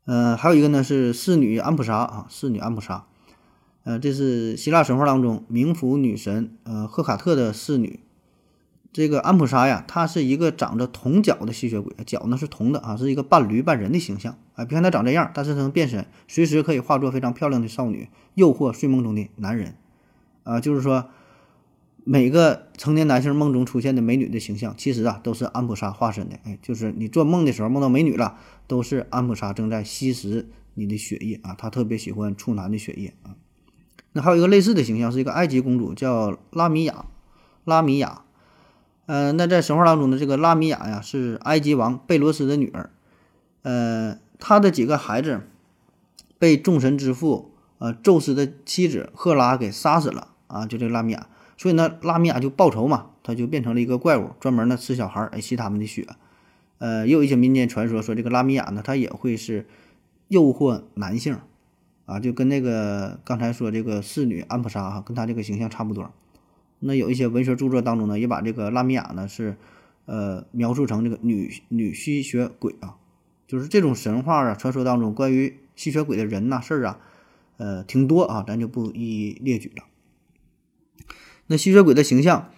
[0.05, 3.05] 嗯，还有一个呢是侍女安普莎啊，侍女安普莎，
[3.83, 7.99] 呃，这是希腊神话当中冥府女神呃赫卡特的侍女。
[8.93, 14.37] 这个安普莎呀，她是一个长着铜脚的吸血鬼，脚呢是铜的啊，是一个半驴半人的形象。
[14.53, 19.75] 哎，别看她长这样，但是她能变身，随时可以化作非常漂亮的少女，诱惑睡梦中的男人。
[20.43, 21.09] 啊，就是说，
[22.07, 26.37] 每个成年男性梦中出现的美女的形象，其实啊都是安普莎化身的。
[26.43, 28.37] 哎，就是你做梦的时候梦到美女了，
[28.67, 31.55] 都是安普莎正在吸食你的血液啊。
[31.57, 33.33] 她特别喜欢处男的血液啊。
[34.13, 37.07] 那还有一个类似的形象，是一个埃及公主，叫拉米亚。
[37.63, 38.21] 拉米亚，
[39.07, 42.91] 呃，那在神话当中的这个拉米亚呀，是埃及王贝罗斯的女儿。
[43.63, 45.41] 呃，她的几个孩子
[46.37, 51.27] 被众神之父呃宙斯的妻子赫拉给杀死了啊，就这个拉米亚。
[51.57, 56.07] 所以呢，拉米亚就报仇嘛，他就变成了一个怪物，专门呢吃小孩儿，吸他们的血。
[56.77, 59.65] 呃，也有一些民间传说说这个拉米亚呢，他也会是
[60.27, 61.37] 诱惑男性，
[62.05, 66.11] 啊，就跟那个刚才说这个侍女安普莎哈，跟他这个形象差不多。
[66.79, 69.55] 那有一些文学著作当中呢，也把这个拉米亚呢是
[70.05, 72.97] 呃描述成这个女女吸血鬼啊，
[73.47, 76.99] 就是这种神话啊传说当中关于吸血鬼的人呐事儿啊，
[77.55, 79.83] 呃挺多啊，咱就不一一列举了。
[81.47, 82.49] 那吸血鬼的形象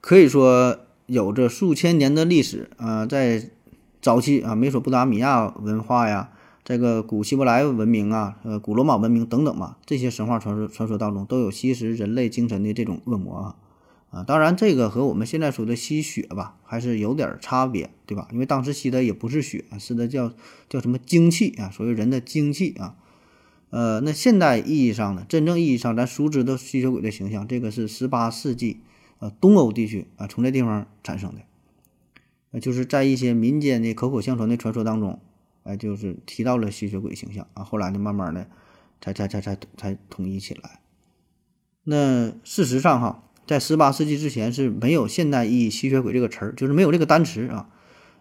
[0.00, 3.50] 可以说有着数千年的历史啊，在
[4.00, 6.30] 早期啊，美索不达米亚文化呀，
[6.64, 13.56] 这个古希伯来文明啊，呃，古罗马文明等等嘛，这些神话传说传说当中都有吸食人类精神的这种恶魔啊
[14.10, 18.28] 啊，当然这个和我们现在说的吸血吧，还是有点差别，对吧？
[18.32, 20.32] 因为当时吸的也不是血，是的叫
[20.68, 22.96] 叫什么精气啊，所谓人的精气啊。
[23.72, 28.80] 呃，那现代意义上的真正意义上咱熟知的吸血鬼的形象，这个是十八世纪
[29.18, 31.40] 呃东欧地区啊从这地方产生的，
[32.50, 35.18] 呃就是在一些民间的口口相传的传说当中，
[35.62, 38.46] 哎就是提到了吸血鬼形象啊，后来呢慢慢的
[39.00, 40.80] 才才才才才统一起来。
[41.84, 47.70] 那事实上哈，在十八世纪之前是没有现代意义吸血鬼这个词儿，就是没有这个单词啊。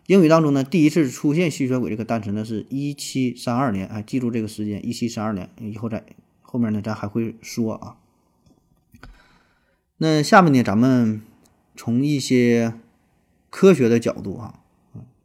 [0.08, 6.04] 英语当中呢，第一次出现吸血鬼这个单词呢，是一七三二年，哎，记住这个时间，一七三二年，以后在
[6.42, 7.96] 后面呢，咱还会说啊。
[9.98, 11.22] 那下面呢，咱们
[11.76, 12.74] 从一些
[13.50, 14.60] 科学的角度啊，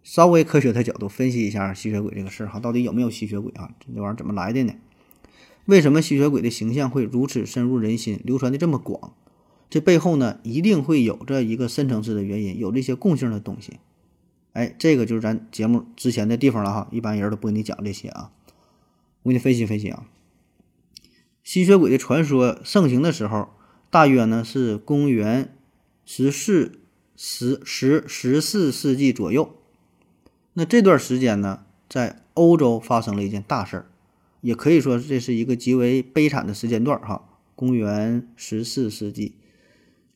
[0.05, 3.71] 稍微科学的角度分析一下吸血鬼这个事儿哈，到底有没有吸血鬼啊？
[3.81, 4.75] 这玩意儿怎么来的呢？
[5.65, 9.15] 为什么吸血鬼的形象会如此深入人心，流传的这么广？
[9.69, 13.81] 这背后呢，一定会有着一个深层次的原因，有这些共性的东西。
[14.57, 18.33] 哎，这个就是咱节目之前的地方了哈，一般人都不跟你讲这些啊，
[19.23, 20.09] 我给你分析分析啊。
[21.45, 23.51] 吸血鬼的传说盛行的时候，
[23.90, 25.55] 大约呢是公元
[26.07, 26.81] 十四、
[27.14, 29.55] 十十十四世纪左右。
[30.55, 33.87] 那这段时间呢，在欧洲发生了一件大事儿，
[34.40, 37.29] 也可以说这是一个极为悲惨的时间段哈。
[37.55, 39.35] 公元十四世纪，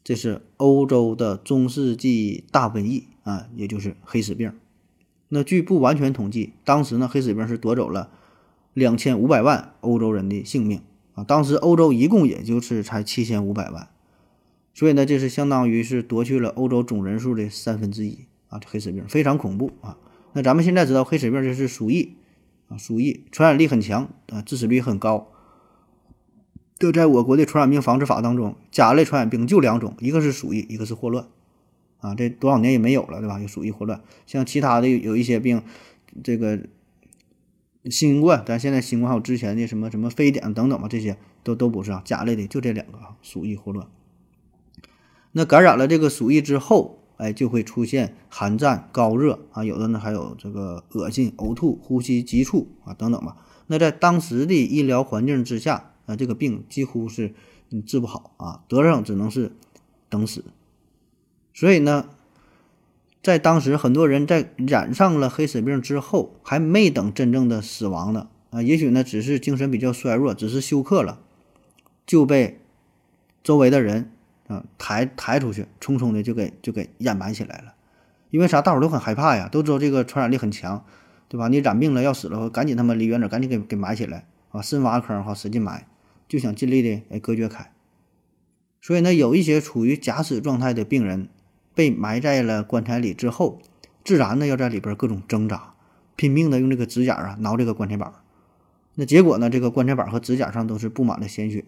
[0.02, 3.09] 这是欧洲的中世纪大瘟疫。
[3.22, 4.52] 啊，也就是黑死病。
[5.28, 8.10] 那据不完全统计，当时呢，黑死病是夺走了
[8.74, 10.80] 两千五百万欧洲人的性命
[11.14, 11.22] 啊。
[11.22, 13.88] 当时欧洲一共也就是才七千五百万，
[14.74, 18.58] 所以呢，这是相当于是夺去了欧洲总人数的三分之一啊。
[18.58, 19.96] 这黑死病非常恐怖啊。
[20.32, 22.16] 那咱们现在知道，黑死病就是鼠疫
[22.68, 25.28] 啊，鼠疫传染力很强啊，致死率很高。
[26.78, 31.26] 这在我国的传染病防治法当中，甲类传染病就两种，一个是鼠疫，一个是霍乱。
[32.00, 33.38] 啊，这多少年也没有了，对吧？
[33.40, 35.62] 有鼠疫、霍乱，像其他的有一些病，
[36.24, 36.60] 这个
[37.84, 43.86] 新冠，咱现在新冠还有之前的什么什么非典等等吧，这些都都不是啊，甲类的就这两个啊，鼠疫、霍乱。
[45.32, 53.36] 那感染了这个鼠疫之后，哎，就会出现寒战、高热啊，有的呢还有这个恶心、呕吐、呼吸急促啊等等吧。
[53.66, 57.34] 那在当时的医疗环境之下，啊，这个病几乎是
[57.86, 59.52] 治不好啊，得上只能是
[60.08, 60.46] 等死。
[61.52, 62.08] 所以呢，
[63.22, 71.20] 在当时，很多人在染上了黑死病之后，还没等真正的死亡呢，啊，也许呢只是精神比较衰弱，只是休克了，
[72.06, 72.60] 就被
[73.42, 74.10] 周围的人
[74.46, 77.74] 啊抬抬出去，匆匆的就给就给掩埋起来了。
[78.30, 78.62] 因为啥？
[78.62, 80.84] 大伙都很害怕呀，都知道这个传染力很强，
[81.28, 81.48] 对吧？
[81.48, 84.62] 你染病了要死了，赶紧他妈离远点，赶紧给给埋起来啊！
[84.62, 85.86] 深挖坑哈，使劲埋，
[86.28, 87.72] 就想尽力的哎隔绝开。
[88.80, 91.28] 所以呢，有一些处于假死状态的病人。
[91.74, 93.60] 被埋在了棺材里之后，
[94.04, 95.74] 自然呢要在里边各种挣扎，
[96.16, 98.12] 拼命的用这个指甲啊挠这个棺材板
[98.96, 101.64] 那结果呢，这个棺材板和指甲上都是布满了鲜血，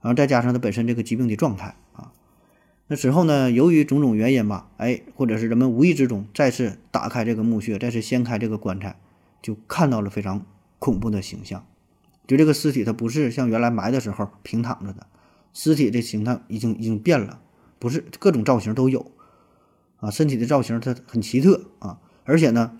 [0.00, 2.12] 然后再加上他本身这个疾病的状态啊，
[2.88, 8.96] 那之后呢，由于种种原因吧，哎，或者是人们无意之中再次打开这个墓穴，再次掀开这个棺材，
[9.40, 10.44] 就看到了非常
[10.78, 11.64] 恐怖的形象。
[12.26, 15.06] 就这个尸体，它不是像原来埋的时候平躺着的，
[15.52, 17.40] 尸体的形态已经已经变了。
[17.82, 19.10] 不是各种造型都有，
[19.96, 22.78] 啊，身体的造型它很奇特啊，而且呢，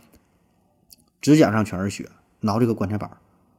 [1.21, 3.11] 指甲上全是血，挠这个棺材板，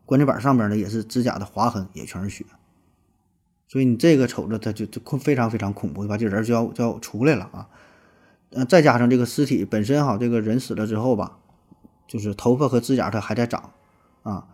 [0.06, 2.46] 棺材板上面呢也是指甲的划痕，也全是血，
[3.68, 6.18] 所以你这个瞅着它就就非常非常恐怖，对吧？
[6.18, 7.68] 这人就要就要出来了啊。
[8.52, 11.40] 呃，再加上这个尸体本身哈，这个人死了之后吧，
[12.08, 13.72] 就是头发和指甲它还在长
[14.22, 14.48] 啊。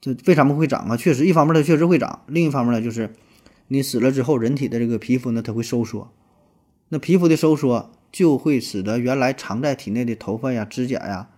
[0.00, 0.96] 这为什么会长啊？
[0.96, 3.12] 确实，一方面它确实会长，另一方面呢，就是
[3.68, 6.12] 你死了之后，人体的这个皮肤呢，它会收缩。
[6.90, 11.30] 那皮肤的收缩就会使得原来藏在体内的头发呀、指甲呀，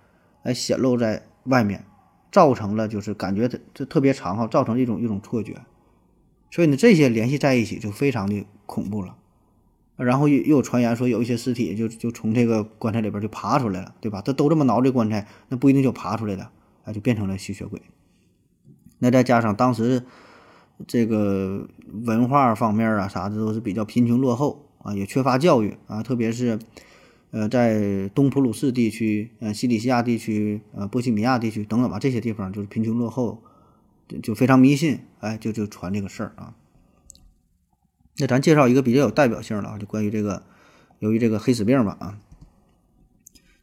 [0.42, 1.84] 哎显露在外面，
[2.32, 5.62] 造成了就是感觉它这特别长哈，造成一种一种错觉。
[6.50, 9.16] 所以呢，这些联系在一起就非常的恐怖了。
[9.96, 14.20] 然后又又有传言说有一些尸体就就从这个棺材里边就爬出来了，对吧？
[14.20, 16.50] 他都这么挠这棺材，那不一定就爬出来的，
[16.84, 17.80] 哎，就变成了吸血鬼。
[18.98, 20.04] 那再加上当时
[20.86, 21.68] 这个
[22.04, 26.58] 文化方面啊啥的都是比较贫穷落后啊，也缺乏教育啊，特别是
[27.30, 33.42] 呃在东普鲁士地区、呃西里西亚地区、呃波西米亚地区等等吧，这些地方就是贫穷落后，
[34.06, 36.54] 就就非常迷信，哎，就就传这个事儿啊。
[38.18, 40.42] 那咱介绍一个比较有代表性的啊，就关于这个，
[41.00, 42.18] 由于这个黑死病吧啊，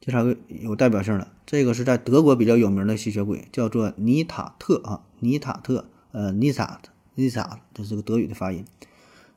[0.01, 6.79] 介绍个有代表性的，这个是在德国比较有名的吸血鬼，叫做尼塔特啊，尼塔特，呃，尼塔
[7.15, 8.65] 特，尼塔，这是个德语的发音，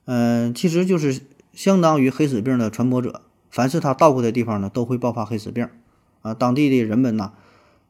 [0.04, 1.20] 嗯，其实就是
[1.52, 5.68] 相当于黑死病的传播者，凡是他到过的地方呢，都会爆发黑死病
[6.22, 7.32] 啊，当地的人们呢，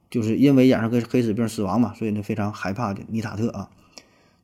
[0.09, 3.69] 就是因为染上个黑死病死亡嘛，所以呢非常害怕的尼塔特啊。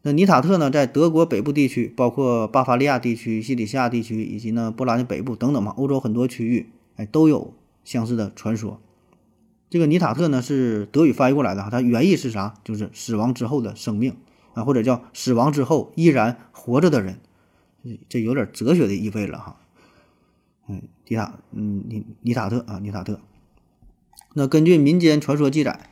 [0.06, 7.54] 那尼塔特呢，在德国北部地区，包括巴伐利亚地区、西里西亚地区以及呢波兰的北部等等嘛，欧洲很多区域，哎，都有
[7.86, 8.82] 相似的传说。
[9.70, 12.54] 这个尼塔特呢是德语翻译过来的哈，它原意是啥？
[12.66, 14.18] 就是死亡之后的生命
[14.54, 17.20] 啊，或者叫死亡之后依然活着的人，
[18.10, 19.58] 这有点哲学的意味了哈。
[20.68, 23.20] 嗯，尼塔，嗯，尼尼塔特啊，尼塔特。
[24.34, 25.90] 那根据民间传说记载，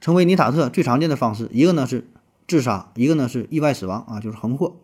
[0.00, 2.06] 成为尼塔特最常见的方式，一个呢是。
[2.50, 4.76] 自杀，一个呢是意外死亡啊，就是横祸。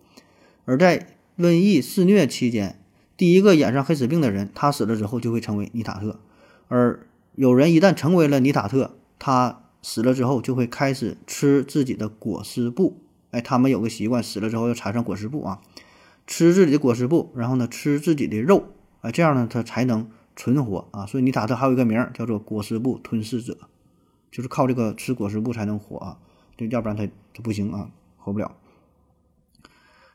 [0.67, 2.79] 而在瘟疫肆虐期间，
[3.17, 6.21] 第一个染上黑死病的人，他死了之后就会成为尼塔特。
[6.69, 12.99] 而有人一旦成为了尼塔特，他死了之后就会开始吃自己的裹尸布。
[13.35, 15.61] 哎，他们有个习惯，死了之后要缠上裹尸布啊，
[16.27, 18.69] 吃自己的裹尸布，然后呢吃自己的肉，
[19.01, 21.05] 哎，这样呢他才能存活啊。
[21.05, 23.59] 所以尼塔特还有一个名儿叫做裹尸布吞噬者，
[24.31, 26.19] 就是靠这个吃裹尸布才能活啊。
[26.57, 28.53] 就要不然他他不行啊，活不了。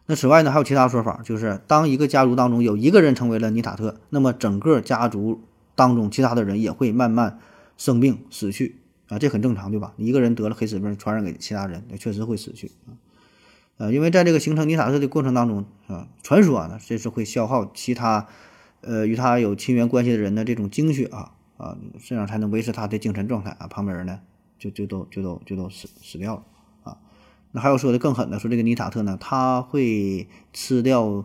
[0.06, 5.42] 那此外呢，还有其他说法，就是当一个家族当中有一个人成为了尼塔特，那么整个家族
[5.76, 7.38] 当中其他的人也会慢慢
[7.78, 8.78] 生病死去
[9.10, 9.94] 啊，这很正常，对吧？
[9.98, 12.96] 一个人得了黑死病，传染给其他人，那确实会死去啊。
[13.80, 18.28] 呃，因为在这个形成尼塔特的过程当中啊，传说啊，这是会消耗其他
[18.82, 23.68] 呃与他有亲缘关系的人的这种精血啊啊，这样才能维持他的精神状态啊。
[23.68, 24.20] 旁边人呢？
[24.60, 26.44] 就就都就都就都死死掉了
[26.84, 26.98] 啊！
[27.54, 31.24] 那还有说的更狠的，说这个尼塔特呢，他会吃掉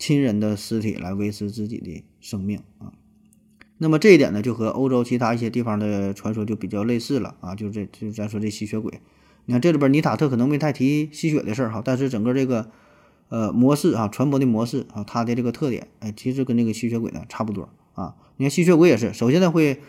[0.00, 2.92] 亲人的尸体来维持自己的生命啊。
[3.78, 7.54] 那么这一点呢，就和欧洲其他一些地方的传说就比较类似了啊。
[7.54, 9.00] 就这就咱说这吸血鬼，
[9.46, 12.70] 你看这里边尼塔特可能没太提吸血的事儿哈，但是整个这个
[13.28, 18.14] 呃模式啊，传播的模式啊，它的这个特点，哎，其实跟那个吸血鬼呢差不多啊。
[18.36, 19.80] 你看吸血鬼也是，首先呢会。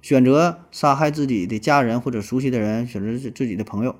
[0.00, 3.96] 选择杀害自己的家人或者熟悉的人，选择自自己的朋友，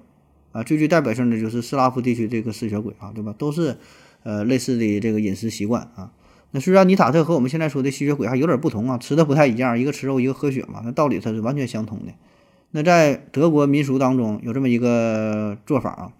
[0.52, 3.34] 啊，最具代表性的就是斯拉夫地区这个吸血鬼啊，对吧？
[3.36, 3.76] 都是，
[4.22, 6.12] 呃，类似的这个饮食习惯啊。
[6.52, 12.12] 那虽然尼塔特和我们现在说的吸血鬼还有点不同啊，吃的不太一样，一个吃肉，一个喝血嘛，那道理它是完全相同的。
[12.70, 16.12] 那在德国民俗当中有这么一个做法啊，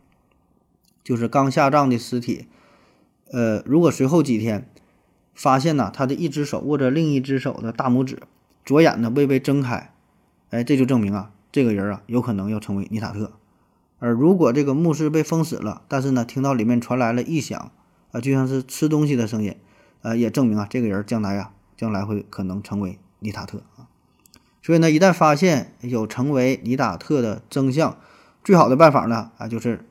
[1.04, 2.46] 就是刚下葬的尸体，
[3.30, 4.68] 呃，如果随后几天
[5.34, 8.20] 发现呢，他的一只手握着另一只手的大拇指。
[8.64, 9.94] 左眼呢未被睁开，
[10.50, 13.32] 哎，这就证明啊，这个人啊有可能要成为尼塔特。
[13.98, 17.72] 而如果这个墓室被封死了，但是呢听到里面传来了异响，
[18.12, 19.56] 啊，就像是吃东西的声音，
[20.02, 23.62] 呃，也证明啊这个人将来啊将来会可能成为尼塔特。
[24.69, 27.97] 所以呢，一旦发现有成为尼塔特的征象，
[28.45, 29.87] 最好的办法呢啊就是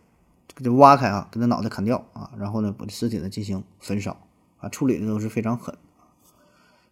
[0.55, 4.21] 给它挖开啊，给它脑袋砍掉啊，然后呢把尸体呢进行焚烧
[4.59, 5.75] 啊，处理的都是非常狠。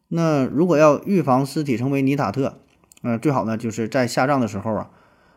[0.08, 2.58] 那如果要预防尸体成为尼塔特，
[3.04, 4.90] 呃，最好呢就是在下葬的时候啊，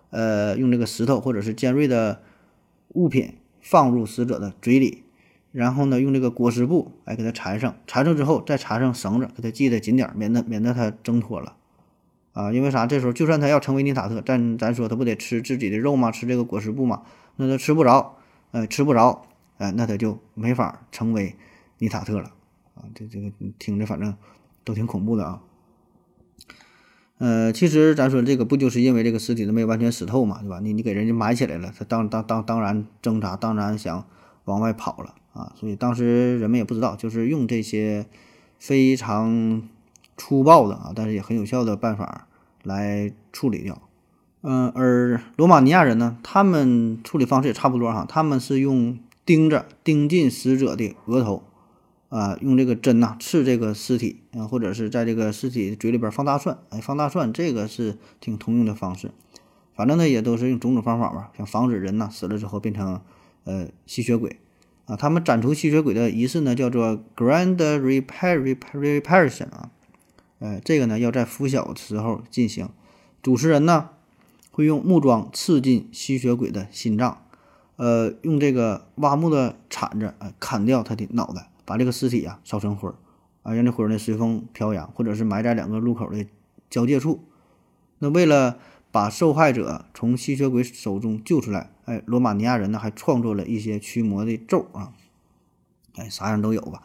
[0.09, 2.23] 呃，用这个石头或者是尖锐的
[2.95, 5.05] 物品放入死者的嘴里，
[5.53, 11.57] 然后呢用这个裹尸布来给它缠上，缠上之后再缠上绳子，给它系得紧点，免得免得它挣脱了
[12.33, 12.53] 啊。
[12.53, 12.87] 因为啥？
[12.87, 16.11] 这时候就算他要成为尼塔特，但咱说他不得吃自己的肉吗？
[16.11, 17.03] 吃这个果实布吗？
[17.37, 18.17] 那他吃不着，
[18.51, 19.27] 呃，吃不着，
[19.59, 21.37] 哎，那他就没法成为
[21.79, 22.33] 尼塔特了
[22.75, 22.85] 啊。
[22.95, 24.15] 这这个听着反正。
[24.65, 25.41] 都挺恐怖的啊，
[27.17, 30.61] 呃，其实咱说这个不就是因为这个尸体都没有完全死透嘛，对吧？
[30.61, 34.05] 你你给人家埋起来了，他当当当当然挣扎，当然想
[34.45, 38.05] 往外跑了啊，所以当时人们也不知道，就是用这些
[38.59, 39.63] 非常
[40.19, 42.27] 粗暴的啊，但是也很有效的办法
[42.63, 43.81] 来处理掉。
[44.43, 51.43] 嗯，而罗马尼亚人呢，他们处理方式也差不多哈，他们是用钉子钉进死者的额头，
[52.09, 59.11] 啊，用这个针呐刺这个尸体啊，或者是在这个尸体嘴里边放大蒜，哎，放大蒜这个是挺通用的方式。
[59.75, 63.01] 反正呢，也都是用种种方法吧，想防止人呐死了之后变成
[63.45, 64.39] 呃吸血鬼
[64.87, 64.97] 啊。
[64.97, 69.71] 他们斩除吸血鬼的仪式呢，叫做 Grand Reparation 啊，
[70.39, 72.69] 呃，这个呢要在拂晓的时候进行，
[73.23, 73.91] 主持人呢。
[74.51, 77.23] 会用木桩刺进吸血鬼的心脏，
[77.77, 82.97] 呃，用这个挖木的铲子啊砍掉他的脑袋，把这个尸体啊烧成灰儿，
[83.45, 86.27] 啊，让这灰儿呢随风飘扬，或者是埋在两个路口的
[86.69, 87.23] 交界处。
[88.01, 88.59] 那为了
[88.91, 94.93] 把受害者从吸血鬼手中救出来，哎，罗马尼亚人呢还创作了一些驱魔的咒啊，
[95.95, 96.83] 哎，啥样都有吧。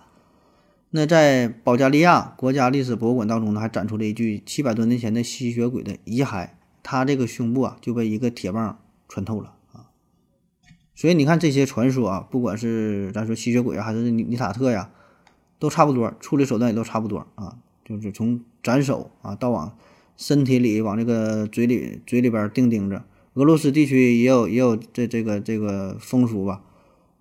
[0.95, 6.49] 那在保加利亚国家历史博物馆当中呢，还展出了一具七百多年前的吸血鬼的遗骸。
[6.83, 8.77] 他这个胸部啊就被一个铁棒
[9.09, 9.89] 穿透了啊，
[10.93, 14.91] 所以你看这些传说啊，不管是咱说吸血鬼啊，还是尼尼塔特呀，
[15.57, 19.75] 都差不多，处理手段也都差不多啊，就是从斩首啊到往
[20.15, 23.01] 身体里往这个嘴里嘴里边钉钉子。
[23.33, 26.61] 俄罗斯地区也有也有这这个这个风俗吧，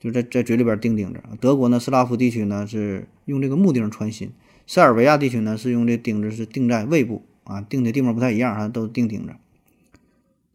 [0.03, 1.22] 就在在嘴里边钉钉子。
[1.40, 4.32] 德国呢，斯拉夫地区呢是用这个木钉穿心，
[4.66, 9.34] 塞尔维亚地区呢是用这钉子是钉在胃部啊，钉的地方不太一样啊，都钉钉子。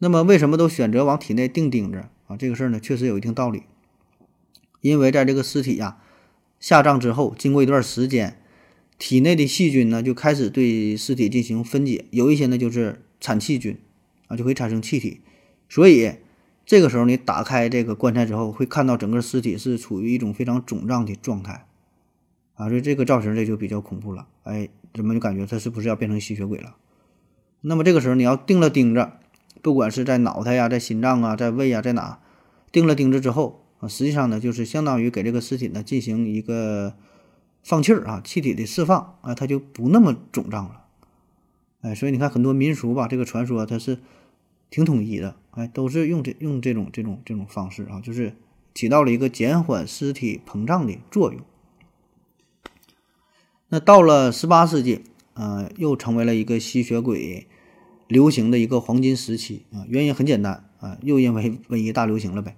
[0.00, 2.36] 那么为什么都选择往体内钉钉子啊？
[2.36, 3.62] 这个事儿呢，确实有一定道理。
[4.82, 5.96] 因为在这个尸体呀
[6.60, 8.38] 下葬之后，经过一段时间，
[8.98, 13.78] 体内的细菌呢就开始对尸体进行分解，有一些呢就是产气菌
[14.26, 15.20] 啊，就会产生气体。
[15.68, 16.12] 所以
[16.68, 21.66] 这个时候你打开这个棺材之后，会看到整个尸体是处于一种非常肿胀的状态
[22.56, 24.26] 啊，所以这个造型这就比较恐怖了。
[24.42, 26.76] 哎，人们就感觉他是不是要变成吸血鬼了？
[27.62, 29.08] 那么这个时候你要钉了钉子。
[29.62, 32.20] 不管是在脑袋呀，在心脏啊，在胃啊，在哪
[32.70, 36.94] 钉了钉子之后啊，实际上呢，就是相当于给这个尸体呢进行一个
[37.64, 40.84] 放气儿啊，气体的释放啊，它就不那么肿胀了。
[41.80, 43.98] 哎，所以你看很多民俗吧，这个传说它是
[44.70, 48.36] 挺统一的，哎，都是用这用这种这种这种方式啊，就是
[48.74, 51.42] 起到了一个减缓尸体膨胀的作用。
[53.68, 55.02] 那到了十八世纪，
[55.34, 57.46] 呃，又成为了一个吸血鬼。
[58.06, 62.56] 流行的一个黄金时期啊，原因很简单啊，又因为瘟疫大流行了呗。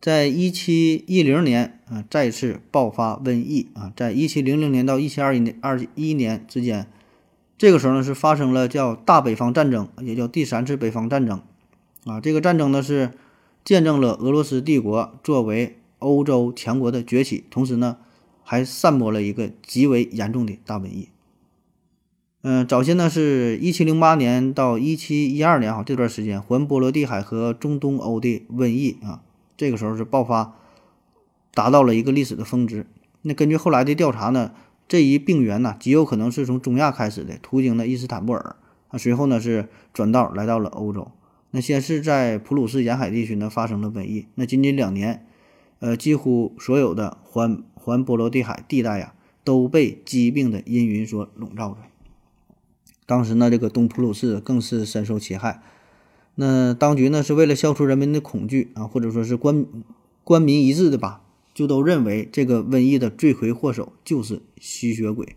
[0.00, 6.86] 在一七一零年啊，再次爆发瘟疫啊，在一七零零年到一七二一年二一年之间，
[7.58, 11.42] 这个时候呢是发生了叫大北方战争，也叫第三次北方战争
[12.06, 12.20] 啊。
[12.20, 13.12] 这个战争呢是
[13.64, 17.98] 见证了俄罗斯帝国作为欧洲强国的崛起，同时呢
[18.42, 21.08] 还散播了一个极为严重的大瘟疫。
[22.42, 29.20] 嗯，早先呢是一七零八年到一七一二年哈这段时间，环波罗的海和中东欧的瘟疫啊，
[29.56, 30.54] 这个时候是爆发，
[31.52, 32.86] 达到了一个历史的峰值。
[33.22, 34.52] 那根据后来的调查呢，
[34.86, 38.54] 这一病源呢极有可能是从中亚开始的，途经的伊斯坦布尔
[38.90, 41.10] 啊，随后呢是转道来到了欧洲。
[41.50, 45.26] 那先是在普鲁士沿海地区呢发生了瘟疫，那仅仅两年，
[45.78, 51.78] 呃，几乎所有的环环波罗的海地带呀都被疾病的阴云所笼罩着。
[53.06, 55.62] 当时呢，这个东普鲁士更是深受其害。
[56.34, 59.64] 那当局呢，是为了消除人民的恐惧啊，或者说是官
[60.24, 61.22] 官民一致的吧，
[61.54, 65.36] 就都认为这个瘟疫的罪魁祸首就是吸血鬼。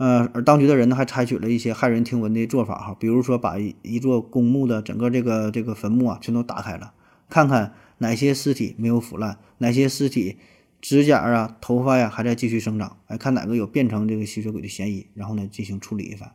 [0.00, 6.94] 呃，而当局的人呢，还采取了一些骇人听闻的做法哈，比如说把一一座公墓的整个这个这个坟墓啊，全都打开了，
[7.28, 10.38] 看看哪些尸体没有腐烂，哪些尸体。
[10.80, 12.96] 指甲啊，头发呀，还在继续生长。
[13.08, 16.32] 哎，看哪个有变成这个吸血鬼的嫌疑，然后呢进行处理一番。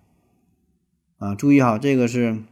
[1.18, 2.44] 啊，注意哈，这个是，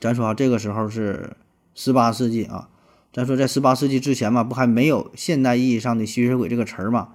[0.00, 1.36] 咱说啊，这个时候是
[1.76, 2.68] 十八世纪啊。
[3.12, 7.10] 咱说在十八世纪之前嘛，不还没有现代意义上的吸血鬼这个词儿嘛？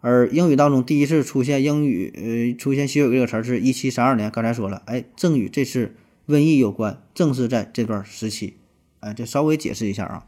[0.00, 4.30] 而英语当中第一次出现英语呃出现吸血鬼这个词儿是一七三二年。
[4.30, 5.94] 刚才说了，哎，正与这次
[6.26, 8.56] 瘟疫有关，正是在这段时期。
[9.00, 10.26] 哎，这稍微解释一下啊。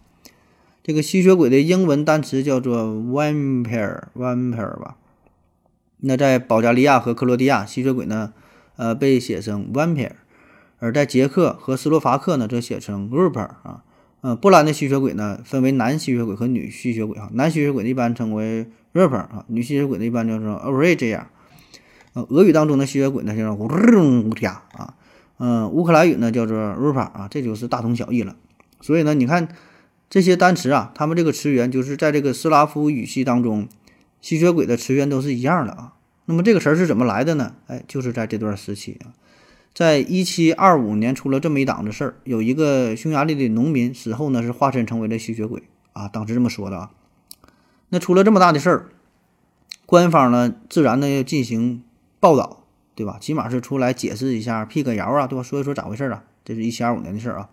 [0.83, 4.97] 这个吸血鬼的英文单词叫做 vampire，vampire 吧。
[5.99, 8.33] 那在保加利亚和克罗地亚，吸血鬼呢，
[8.77, 10.11] 呃，被写成 vampire；
[10.79, 13.85] 而在捷克和斯洛伐克呢，则写成 r u p e r 啊。
[14.23, 17.31] 嗯，波兰的吸血鬼呢，分为男吸血鬼和女吸血鬼啊。
[17.35, 21.23] 男吸血鬼一般称为 raper 啊，女吸血鬼呢一般叫做 origin。
[22.15, 24.95] 呃，俄语当中的吸血鬼呢叫做乌提亚啊。
[25.39, 28.37] 嗯，乌克兰语呢叫做 r u p a 啊，这就是大同小异了。
[28.81, 29.49] 所以呢，你看。
[30.13, 33.67] 这些单词啊，它们这个词源就是在这个斯拉夫语系当中，
[34.21, 35.95] 吸血鬼的词源都是一样的啊。
[36.27, 37.55] 那么这个词儿是怎么来的呢？
[37.67, 39.17] 哎，就是在这段时期啊，
[39.73, 45.63] 在一七二五年出了这么一档子事儿，有一个匈牙利的农民死后呢是化身成为了吸血鬼
[45.95, 46.91] 啊，当时这么说的啊。
[47.95, 48.89] 那出了这么大的事儿，
[49.85, 51.85] 官方呢自然呢要进行
[52.19, 52.65] 报道，
[52.95, 53.19] 对吧？
[53.21, 55.43] 起码是出来解释一下，辟个谣啊，对吧？
[55.43, 56.25] 说一说咋回事啊？
[56.43, 57.51] 这是一七二五年的事儿啊。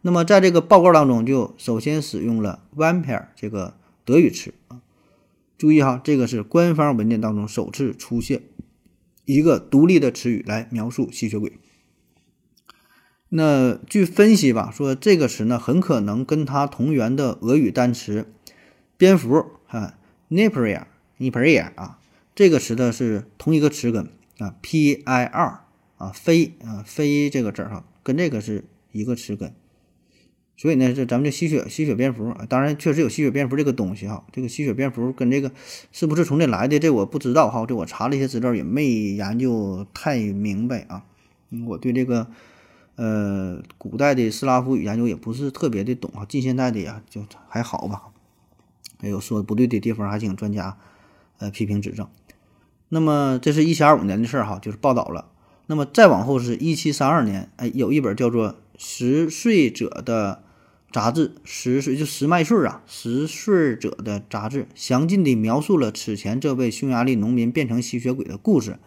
[0.00, 3.74] 那么在这个报告当中，就首先使用了 “vampire” 这个
[4.06, 4.80] 德语词啊。
[5.58, 8.44] 注意哈，这个是官方文件当中首次出现
[9.26, 11.58] 一个独立的词语来描述吸血鬼。
[13.28, 18.32] 那据分析吧，说这个词呢，很可能跟它同源的俄语单词
[18.96, 19.44] “蝙蝠”
[20.32, 20.86] n i p r i a
[21.18, 21.98] n i p r i a 啊，
[22.34, 24.08] 这个词的是同一个词根
[24.38, 25.60] 啊，P-I-R
[25.98, 29.52] 啊，飞啊，飞这个字哈，跟这个是一个词根。
[30.56, 34.24] 所以呢，这咱们这吸血吸血蝙蝠啊，当然确实有吸血蝙蝠这个东西哈。
[34.32, 35.52] 这个吸血蝙蝠跟这个
[35.90, 37.66] 是不是从这来的，这我不知道哈。
[37.66, 41.04] 这我查了一些资料，也没研究太明白啊。
[41.66, 42.28] 我对这个
[42.96, 46.24] 呃古代的斯拉夫语研究也不是特别的懂啊。
[46.24, 48.11] 近现代的呀，就还好吧。
[49.02, 50.78] 没有说不对的地方，还请专家
[51.38, 52.08] 呃批评指正。
[52.88, 55.28] 那么这是一七二五年的事儿哈，就是报道了。
[55.66, 60.42] 那么再往后是一七三二年，哎，有一本叫做《十岁者的》
[60.94, 68.78] 杂志，十岁就十迈岁啊，十岁者的杂志详尽地描述了此前这位匈牙利农民变成吸血鬼的故事。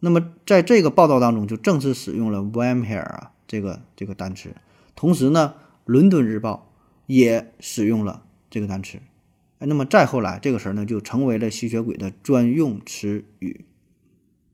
[0.00, 4.54] 那么在这个报道当中，就正式使用了 “vampire” 啊这个这个单词。
[4.96, 5.54] 同时呢，
[5.84, 6.68] 《伦敦日报》
[7.06, 8.98] 也使用了这个单词。
[9.62, 13.64] 哎，那么再后来，这个词儿呢就成为了吸血鬼的专用词语，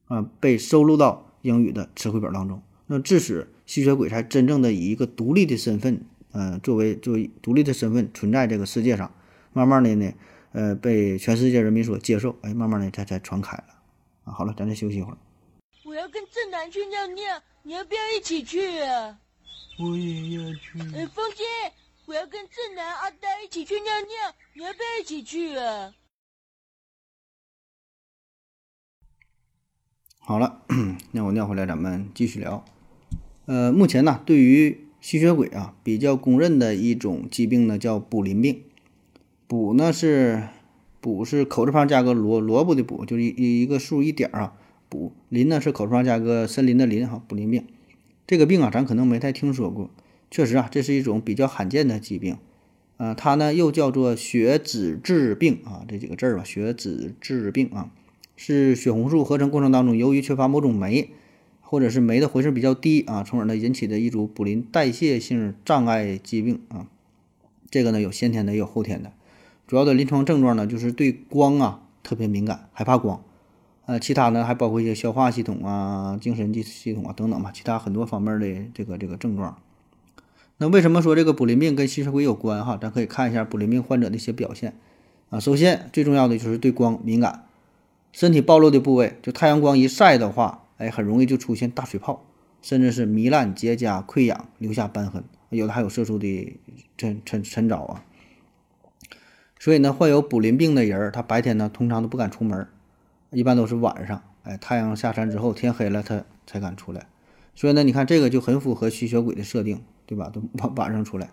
[0.07, 1.25] 啊，被收录到。
[1.43, 9.15] 英语的词汇表当中，那致使吸血鬼才真正的以一个独立的身份，呃，作为作为独立的身份存在这个世界上，
[9.53, 10.13] 慢慢的呢，
[10.51, 13.65] 呃，被全世界人民所接受，哎，慢慢的才才传开了。
[14.25, 15.19] 啊，好了，咱再休息一会儿。
[15.85, 19.17] 我要跟正南去尿尿，你要不要一起去啊？
[19.79, 20.81] 我也要去。
[20.93, 21.45] 呃，风姐，
[22.09, 25.93] 我要跟正南、阿呆一起去尿尿，你要不要一起去啊？
[30.19, 30.63] 好了，
[31.13, 32.65] 那我尿回来，咱们继续聊。
[33.45, 38.65] 呃，目前呢，对于吸血鬼啊，比较公认的一种疾病呢，叫卜林病。
[39.47, 40.49] 卟呢是
[41.03, 44.57] 卜是口字旁加个萝萝卜的卜，就是一一个数一点啊。
[44.89, 47.23] 卜林呢是口字旁加个森林的林哈。
[47.29, 47.67] 卜林病
[48.27, 49.91] 这个病啊，咱可能没太听说过。
[50.31, 52.37] 确实啊，这是一种比较罕见的疾病。
[52.97, 57.91] 呃，它呢又叫做血脂质病啊，这几个字儿吧，血脂质病啊。
[58.41, 61.11] 是血红素合成过程当中，由于缺乏某种酶，
[61.61, 66.87] 或者是酶的回数比较低啊，从而呢引起的一组卟啉代谢性障碍疾病啊。
[67.69, 69.13] 这个呢有先天的也有后天的，
[69.67, 73.23] 主要的临床症状呢就是对光啊特别敏感，害怕光。
[73.87, 79.59] 呃，其他呢还包括一些消化系统啊、精神系系统啊等等吧，其他很多方面的这个这个症状。
[80.59, 82.77] 那为什么说这个卟啉病跟吸血鬼有关哈？
[82.81, 84.75] 咱可以看一下卟啉病患者的一些表现
[85.31, 85.39] 啊。
[85.39, 87.45] 首先最重要的就是对光敏感。
[88.11, 92.25] 身体暴露的部位，就太阳光一晒的话，哎，很容易就出现大水泡，
[92.63, 96.57] 甚至是糜烂、结痂、溃疡，留下瘢痕，有的还有色素的
[96.97, 98.03] 沉沉沉着啊。
[99.61, 102.67] 所以呢，患有卟啉病的人，他白天呢通常都不敢出门，
[103.31, 107.07] 一般都是晚上，哎，太阳下山之后，天黑了他才敢出来。
[107.55, 110.29] 所以呢，你看这个就很符合吸血鬼的设定，对吧？
[110.33, 111.31] 都晚晚上出来。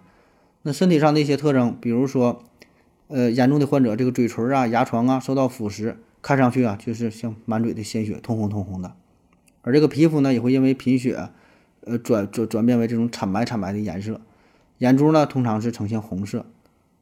[0.61, 2.43] 那身体上的一些特征，比如说，
[3.07, 5.95] 呃，严重的患者，这个嘴唇啊、牙床啊受到腐蚀。
[6.21, 8.95] 看上去啊，就是像满嘴的鲜血，通红通红的，
[9.61, 11.29] 而这个皮肤呢，也会因为贫血，
[11.81, 14.19] 呃，转转转变为这种惨白惨白的颜色，
[14.79, 16.47] 眼珠呢，通常是呈现红色，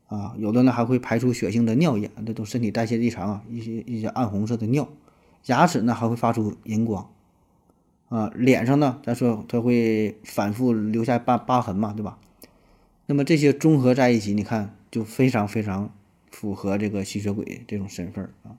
[0.08, 4.90] 啊，有的呢还会排出血性的尿液，那都身体代谢异常啊，一些一些暗红色的尿，
[5.46, 7.10] 牙齿呢还会发出荧光，
[8.14, 12.20] 啊，脸上呢，咱说它会反复留下疤疤痕嘛，对吧？
[13.08, 15.92] 那么这些综合在一起，你看就非常非常
[16.30, 18.54] 符合这个吸血鬼这种身份啊。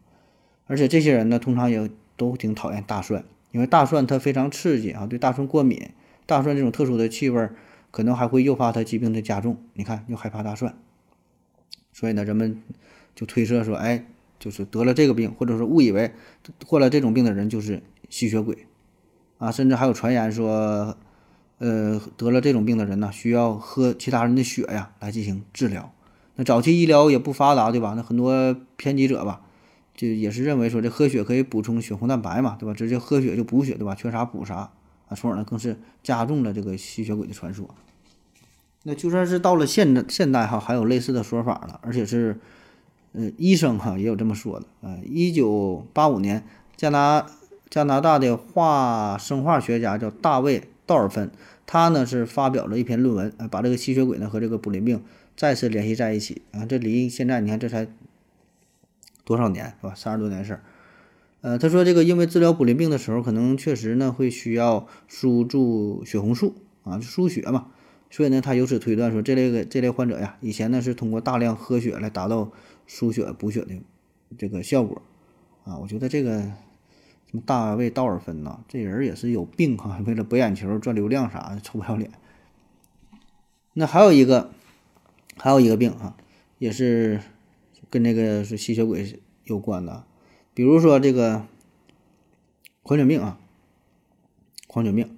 [0.66, 5.90] 而且这些人呢，通常也都挺讨厌大蒜，因为大蒜它非常刺激啊，对大蒜过敏。
[6.26, 7.48] 大蒜这种特殊的气味，
[7.92, 9.58] 可能还会诱发他疾病的加重。
[9.74, 10.74] 你看，又害怕大蒜，
[11.92, 12.60] 所以呢，人们
[13.14, 14.04] 就推测说，哎，
[14.40, 16.10] 就是得了这个病，或者说误以为
[16.66, 17.80] 患了这种病的人就是
[18.10, 18.66] 吸血鬼
[19.44, 19.52] 啊。
[19.52, 20.96] 甚至还有传言说，
[21.58, 25.92] 呃，得了这种病的人呢，需要喝其他人的血呀来进行治疗。
[26.36, 27.94] 那早期医疗也不发达，对吧？
[27.96, 29.40] 那很多偏激者吧。
[29.96, 32.74] 就也是认为说这喝血可以补充血红蛋白嘛，对吧？
[32.74, 33.94] 直接喝血就补血，对吧？
[33.94, 34.72] 缺啥补啥
[35.06, 37.72] 啊，从而呢更是加重了这个吸血鬼的传说。
[38.82, 42.40] 那就算是到了现现代哈，还有类似的说法了，而且是，
[43.12, 44.66] 呃，医生哈也有这么说的。
[44.80, 46.44] 呃，一九八五年，
[46.76, 47.24] 加拿
[47.70, 51.30] 加拿大的化生化学家叫大卫道尔芬，
[51.66, 55.02] 他呢是发表了一篇论文，呃，把这个吸血鬼呢和这个卟啉病
[55.36, 56.64] 再次联系在一起啊。
[56.66, 57.88] 这离现在你看这才
[59.24, 59.94] 多少年是吧？
[59.96, 60.62] 三十多年事儿。
[61.40, 66.54] 呃，他说这个因为治疗卟啉病的时候，可能确实呢会需要输注血红素
[66.84, 67.66] 啊，就输血嘛。
[68.10, 72.52] 所以呢，他由此推断说，这类个这类患者呀，以前呢是通过大量喝血来达到
[72.86, 73.74] 输血补血的
[74.38, 75.02] 这个效果
[75.64, 75.78] 啊。
[75.78, 76.52] 我觉得这个
[77.40, 82.10] 大卫道尔芬呐，这人也是有病哈， 为了博眼球赚流量啥的，臭不要脸。
[83.72, 84.50] 那还有一个，
[85.36, 86.16] 还有一个病啊，
[86.58, 87.20] 也是
[87.90, 90.04] 跟那个是吸血鬼有关的，
[90.54, 91.46] 比如说这个
[92.82, 93.38] 狂犬病啊，
[94.66, 95.16] 狂犬病。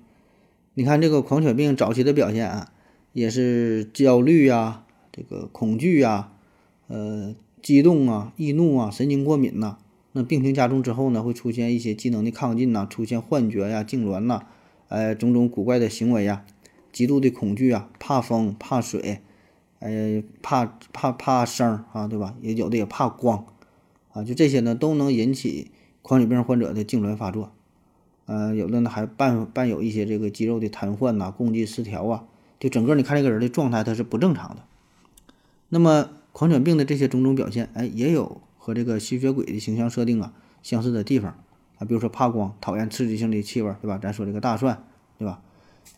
[0.74, 2.72] 你看这个狂犬病早期的表现啊。
[3.12, 6.34] 也是焦虑啊，这个恐惧啊，
[6.88, 9.78] 呃，激动啊，易怒啊，神经过敏呐。
[10.16, 14.40] 那病情加重之后呢，会出现一些机能的亢进呐，出现幻觉呀、痉挛呐，
[14.88, 16.46] 呃，种种古怪的行为呀，
[16.90, 19.20] 极度的恐惧啊，怕风、怕水，
[19.80, 22.34] 呃，怕怕怕声啊，对吧？
[22.40, 23.44] 也有的也怕光
[24.12, 27.52] 啊，就这些呢，都能引起狂犬病患者的痉挛发作。
[28.24, 32.24] 呃，有的呢还伴伴有一些这个肌肉的瘫痪呐，共济失调啊。
[32.58, 34.64] 就整个你看这个人的状态，他是不正常的。
[35.68, 41.38] 那么狂犬病的这些种种表现，哎，也有和这个吸血鬼的形象设定啊相似的地方
[41.78, 41.86] 啊。
[41.86, 43.96] 比如说怕光，讨厌刺激性的气味，对吧？
[43.96, 44.82] 咱说这个大蒜，
[45.18, 45.40] 对吧？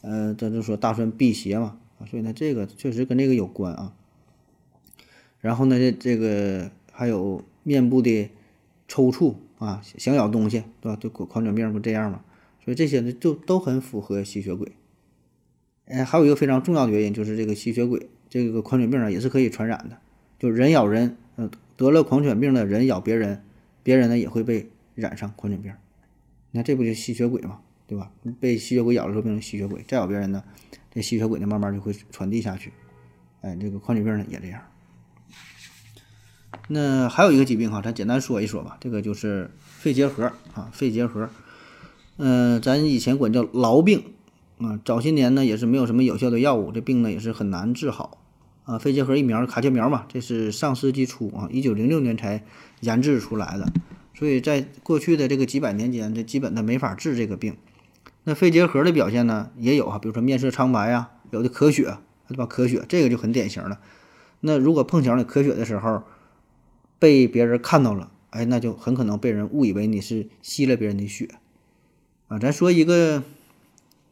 [0.03, 3.95] 呃，咱就说大蒜辟邪嘛啊，所以呢，这个确实跟这个有关啊。
[5.41, 8.29] 然后呢，这这个还有面部的
[8.87, 10.99] 抽搐啊，想咬东西，对吧？
[11.01, 12.23] 就狂狂犬病不这样吗？
[12.63, 14.73] 所以这些呢，就都很符合吸血鬼。
[15.87, 19.97] 哎，还有一个非常重要的原因，就是这个吸血鬼这个狂犬病啊，也是可以传染的。
[20.39, 23.43] 就人咬人，呃，得了狂犬病的人咬别人，
[23.83, 25.73] 别人呢也会被染上狂犬病。
[26.51, 28.11] 那这不就吸血鬼嘛，对吧？
[28.41, 30.43] 被吸血鬼咬了之后变成吸血鬼，再咬别人呢，
[30.91, 32.73] 这吸血鬼呢慢慢就会传递下去。
[33.43, 34.61] 哎，这个狂犬病呢也这样。
[36.67, 38.77] 那还有一个疾病哈，咱简单说一说吧。
[38.81, 40.25] 这个就是肺结核
[40.55, 41.31] 啊，肺结核。
[42.17, 44.03] 嗯，咱以前管叫痨病。
[44.59, 48.19] 啊，早些年呢也是没有什么有效的药物，这病呢也是很难治好。
[48.69, 52.45] 啊，肺结核疫苗卡介苗嘛，这是上世纪初啊，一九零六年才
[52.81, 53.73] 研制出来的。
[54.15, 57.57] 所以在过去的这个几百年间，这基本它没法治这个病。
[58.25, 61.97] 那肺结核的表现呢也有啊，比如说面色苍白呀，有的咳血，
[62.29, 62.47] 对吧？
[62.47, 63.81] 咳血这个就很典型了。
[64.41, 66.03] 那如果碰巧你咳血的时候
[66.99, 71.31] 被别人看到了，哎，那就很可能被人误以为你是吸了别人的血。
[72.29, 73.23] 啊，咱说一个。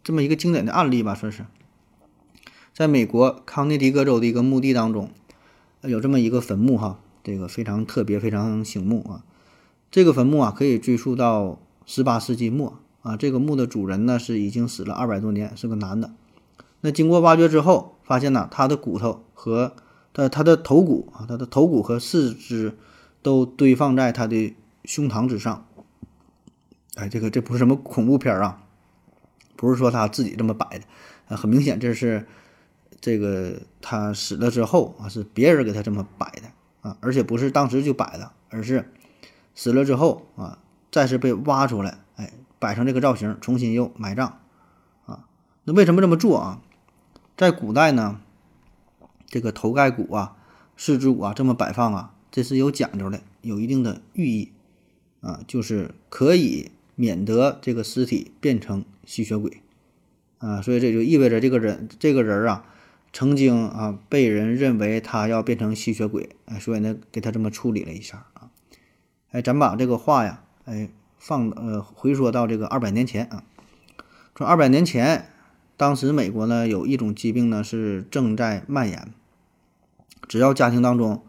[0.02, 1.44] 这么一个经典的案例吧，算是，
[2.76, 5.08] 在美国康涅狄格州的一个墓地当中，
[5.80, 9.24] 有这么一个坟墓哈，这个非常特别，非常醒目啊。
[9.90, 13.16] 这个坟墓啊，可以追溯到十八世纪末啊。
[13.16, 16.12] 这个墓的主人呢，是已经死了二百多年，是个男的。
[16.82, 19.72] 那经过挖掘之后，发现呢，他的骨头和
[20.12, 22.76] 他他的头骨啊，他的头骨和四肢
[23.22, 24.54] 都堆放在他的
[24.84, 25.66] 胸膛之上。
[26.96, 28.62] 哎，这个这不是什么恐怖片啊。
[29.56, 30.84] 不是说他自己这么摆的，
[31.28, 32.26] 呃，很明显这是
[33.06, 36.50] 这个他死了之后啊，是别人给他这么摆的
[36.80, 38.90] 啊，而且不是当时就摆的，而是
[39.54, 40.58] 死了之后啊，
[40.90, 44.40] 再次被挖出来，哎，摆成这个造型，重新又埋葬
[45.04, 45.28] 啊。
[45.62, 46.60] 那为什么这么做啊？
[47.36, 48.20] 在古代呢，
[49.26, 50.36] 这个头盖骨啊、
[50.76, 54.50] 四肢骨啊这么摆放啊，这是有讲究的，有一定的寓意
[55.20, 56.72] 啊，就是可以。
[56.98, 59.60] 免得这个尸体变成吸血鬼，
[60.38, 62.64] 啊，所以这就意味着这个人这个人啊，
[63.16, 68.50] 曾经啊被人认为他要变成吸血鬼，哎，所以呢给他这么处理了一下啊，
[69.30, 73.42] 哎，咱把这个话呀，哎放呃回说到这个二百年前啊，
[74.36, 75.30] 说二百年前，
[75.78, 79.10] 当时美国呢有一种疾病呢是正在蔓延，
[80.28, 81.22] 只要家庭当中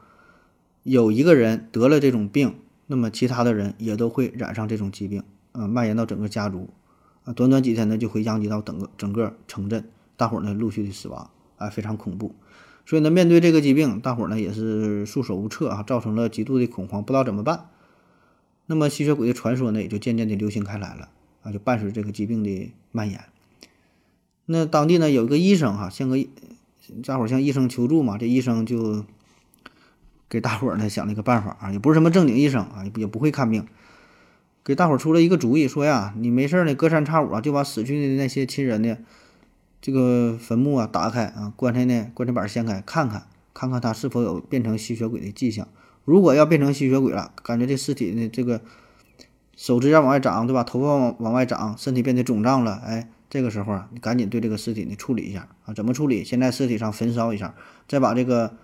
[0.83, 2.55] 有一个人得了这种病，
[2.88, 5.23] 那么其他的人也都会染上这种疾病。
[5.53, 6.69] 啊，蔓延到整个家族，
[7.23, 12.34] 啊，短短几天呢，就会殃及到整个整个城镇，大伙儿呢陆续的死亡，啊，非常恐怖。
[12.86, 17.70] 所以呢，面对这个疾病，大伙儿呢也是束手无策啊，造成了极度的恐慌，不知道怎么办。
[18.66, 21.10] 那么吸血鬼的传说呢，也就渐渐的流行开来了，
[21.43, 23.26] 啊，就伴随这个疾病的蔓延。
[24.45, 26.18] 那当地呢有一个医生哈，像个
[27.05, 29.03] 大伙儿向医生求助嘛，这医生就
[30.30, 33.66] 给大伙儿呢想了一个办法啊，也不是什么正经医生啊，也也不会看病。
[34.64, 38.97] 给大伙出了一个主意，说呀，你没事呢，隔三差五啊，就把死去的那些亲人呢，
[39.88, 45.65] 这个坟墓啊打开啊，棺材呢棺材板掀开看看，看看它是否有变成吸血鬼的迹象。
[46.03, 48.59] 如果要变成吸血鬼了，感觉这尸体呢这个
[49.55, 50.65] 手指甲往外长，对吧？
[50.65, 55.73] 头发往往外长，身体变得肿胀了，哎，这个时候啊，你赶紧对这个尸体呢处理一下啊。
[55.73, 56.25] 怎么处理？
[56.25, 57.55] 先在尸体上焚烧一下，
[57.88, 58.57] 再把这个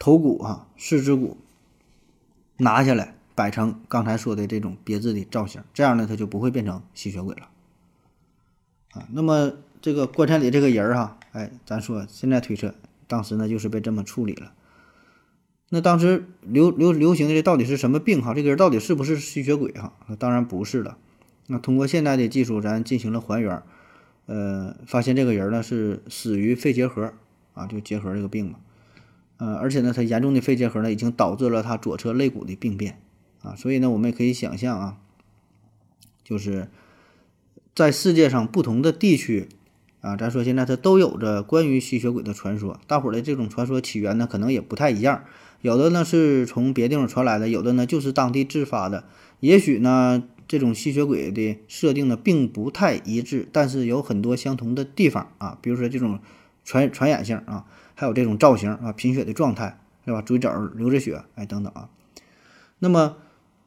[0.00, 1.36] 头骨啊、四肢骨
[2.56, 7.48] 拿下来，摆成刚才说的这种别致的造型，这样呢，它就不会变成吸血鬼了
[8.94, 9.06] 啊。
[9.12, 12.74] 那么这个棺材里这个人儿哈，哎，咱说现在推测，
[13.06, 14.52] 当时呢就是被这么处理了。
[15.70, 18.34] 那当时流流流行的这到底是什么病哈？
[18.34, 19.92] 这个人到底是不是吸血鬼哈？
[20.18, 20.98] 当然不是了。
[21.46, 23.62] 那通过现代的技术，咱进行了还原，
[24.26, 27.12] 呃，发现这个人呢是死于肺结核
[27.54, 28.58] 啊，就结核这个病嘛。
[29.38, 33.00] 呃，而且呢，他严重的肺结核呢已经导致了他左侧肋骨的病变
[33.42, 34.98] 啊，所以呢，我们也可以想象啊，
[36.22, 36.68] 就是
[37.74, 39.48] 在世界上不同的地区
[40.00, 45.24] 啊，咱说现在它都有着关于吸血鬼的传说，大伙儿的这种传说起源呢可能也不太一样。
[45.60, 49.04] 有的呢是从别地方传来的，有的呢就是当地自发的。
[49.40, 56.18] 也许呢，这种吸血鬼的设定呢并不太一致，但是有很多相同的地方啊，比如说这种
[56.64, 60.22] 传传染性啊，还有这种造型啊，贫血的状态是吧？
[60.22, 61.90] 嘴角流着血，哎等等啊。
[62.78, 63.16] 那么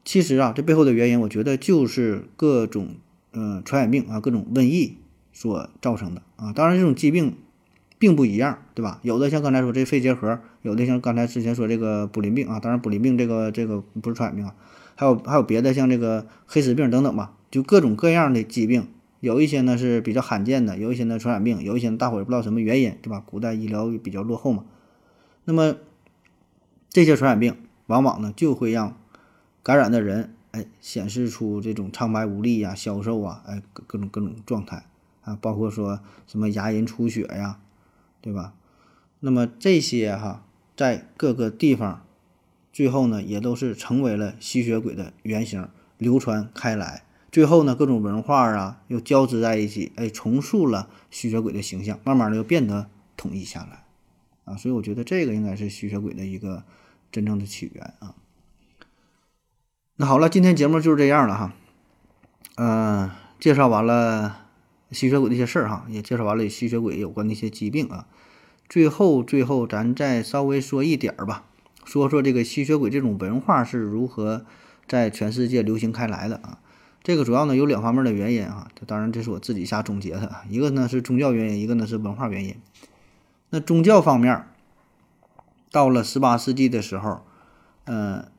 [0.04, 2.96] 其实啊，这背后的原因，我觉得就是各种
[3.34, 4.98] 嗯、传染病啊，各种瘟疫
[5.34, 6.54] 所造成的啊。
[6.54, 7.36] 当然，这种疾病。
[8.00, 9.00] 并不一样，对吧？
[9.02, 14.54] 有的像刚才说这肺结核，有的像刚才之前说这个卟啉病啊，当然卟啉病这个这个不是传染病啊，
[14.96, 18.90] 还有还有别的像这个黑死病等等吧，就各种各样的疾病，
[19.22, 23.24] 有一些呢是比较罕见的，有一些呢传染病，有一些大伙也不知道什么原因，对吧？
[23.26, 24.66] 古代医疗比较落后嘛，
[25.46, 25.78] 那么
[26.90, 27.56] 这些传染病
[27.86, 28.98] 往往呢就会让
[29.62, 34.84] 感染的人哎显示出这种苍白无力呀、消瘦啊，哎各种各种状态
[35.24, 37.60] 啊，包括说什么牙龈出血呀。
[38.24, 38.54] 对吧？
[39.20, 40.46] 那么这些哈，
[40.78, 42.06] 在各个地方，
[42.72, 45.68] 最后呢，也都是成为了吸血鬼的原型，
[45.98, 47.04] 流传开来。
[47.34, 53.84] 最后呢，各种文化啊，又交织在一起，哎，重塑了吸血鬼的形象，慢慢的又变得统一下来，
[54.46, 56.64] 啊，所以我觉得这个应该是吸血鬼的一个
[57.12, 58.16] 真正的起源啊。
[59.98, 61.54] 那好了，今天节目就是这样了哈，
[62.56, 64.43] 嗯，介绍完了。
[64.94, 68.08] 吸血鬼的一些事儿哈，也介绍完了吸血鬼有关的一些疾病啊。
[68.70, 71.46] 最后，最后咱再稍微说一点儿吧，
[71.84, 74.46] 说说这个吸血鬼这种文化是如何
[74.88, 76.60] 在全世界流行开来的啊。
[77.04, 82.56] 这个主要呢有两方面的原因啊，这当然这是我自己瞎总结的，一个呢是宗教原因，一个呢是文化原因。
[83.50, 84.46] 那宗教方面，
[85.70, 87.22] 到了十八世纪的时候，
[87.84, 88.30] 呃，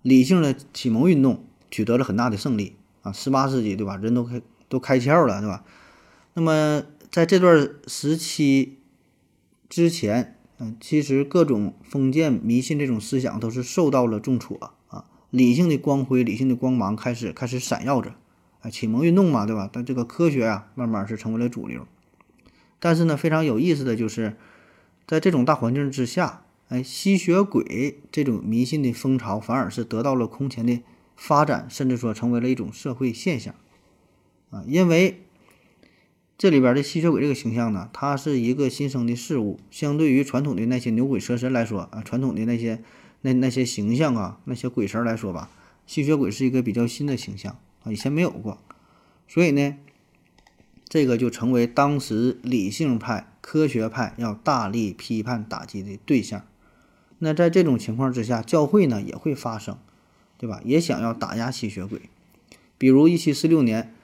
[0.00, 3.12] 理性的启蒙运动取得了很大的胜利啊。
[3.12, 5.62] 十八世纪对吧，人都开都开窍了对吧？
[6.34, 8.78] 那么在这段时期
[9.68, 15.04] 之前，嗯，其实各种封建迷信这种思想都是受到了重挫啊。
[15.30, 18.14] 理性的光辉、理性的光芒开始开始闪耀着，
[18.60, 19.70] 啊，启蒙运动嘛，对吧？
[19.72, 21.86] 但这个科学啊，慢慢是成为了主流。
[22.80, 24.36] 但是呢，非常有意思的就是，
[25.06, 30.82] 在这种大环境之下，哎，吸血鬼这种迷信的风潮反而是得到了空前的
[31.16, 33.54] 发展，甚至说成为了一种社会现象
[34.50, 35.20] 啊，因为。
[36.36, 42.82] 这里边的吸血鬼这个形象呢，它是一个新生的事物，相对于传统的那些牛鬼蛇神来说啊，传统的那些
[43.20, 45.48] 那那些形象啊，那些鬼神来说吧，
[45.86, 48.58] 吸血鬼是一个比较新的形象啊，以前没有过，
[49.28, 49.76] 所以呢，
[50.88, 56.44] 这个就成为当时理性派、科学派要大力批判打击的对象。
[57.20, 59.78] 那在这种情况之下，教会呢也会发生，
[60.36, 60.60] 对吧？
[60.64, 62.02] 也想要打压吸血鬼，
[62.76, 63.94] 比如一七四六年，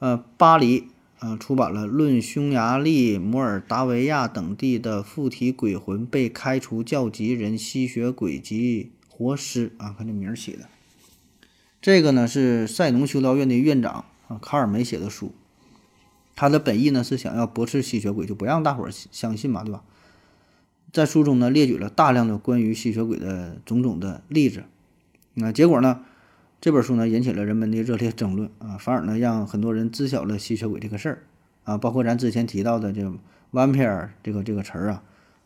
[0.00, 0.88] 呃，巴黎。
[1.20, 10.68] 嗯，出版了《论匈牙利、摩尔达维亚等地的附体鬼魂被开除教籍人吸血鬼及活尸》啊，看这名儿起的。
[11.80, 15.32] 这个呢是塞农修道院的院长啊卡尔梅写的书，
[16.34, 19.82] 他的本意呢是想要驳斥吸血鬼，就不让大伙儿相信嘛，对吧？
[20.92, 24.64] 在书中呢列举了大量的关于吸血鬼的种种的例子，
[25.32, 26.04] 那结果呢？
[26.66, 31.22] 这本书呢引起了人们的热烈争论啊，反而呢让很多人知晓了吸血鬼这个事儿
[31.62, 33.08] 啊，包括咱之前提到的这
[33.52, 35.02] “vampire” 这个这个词儿啊，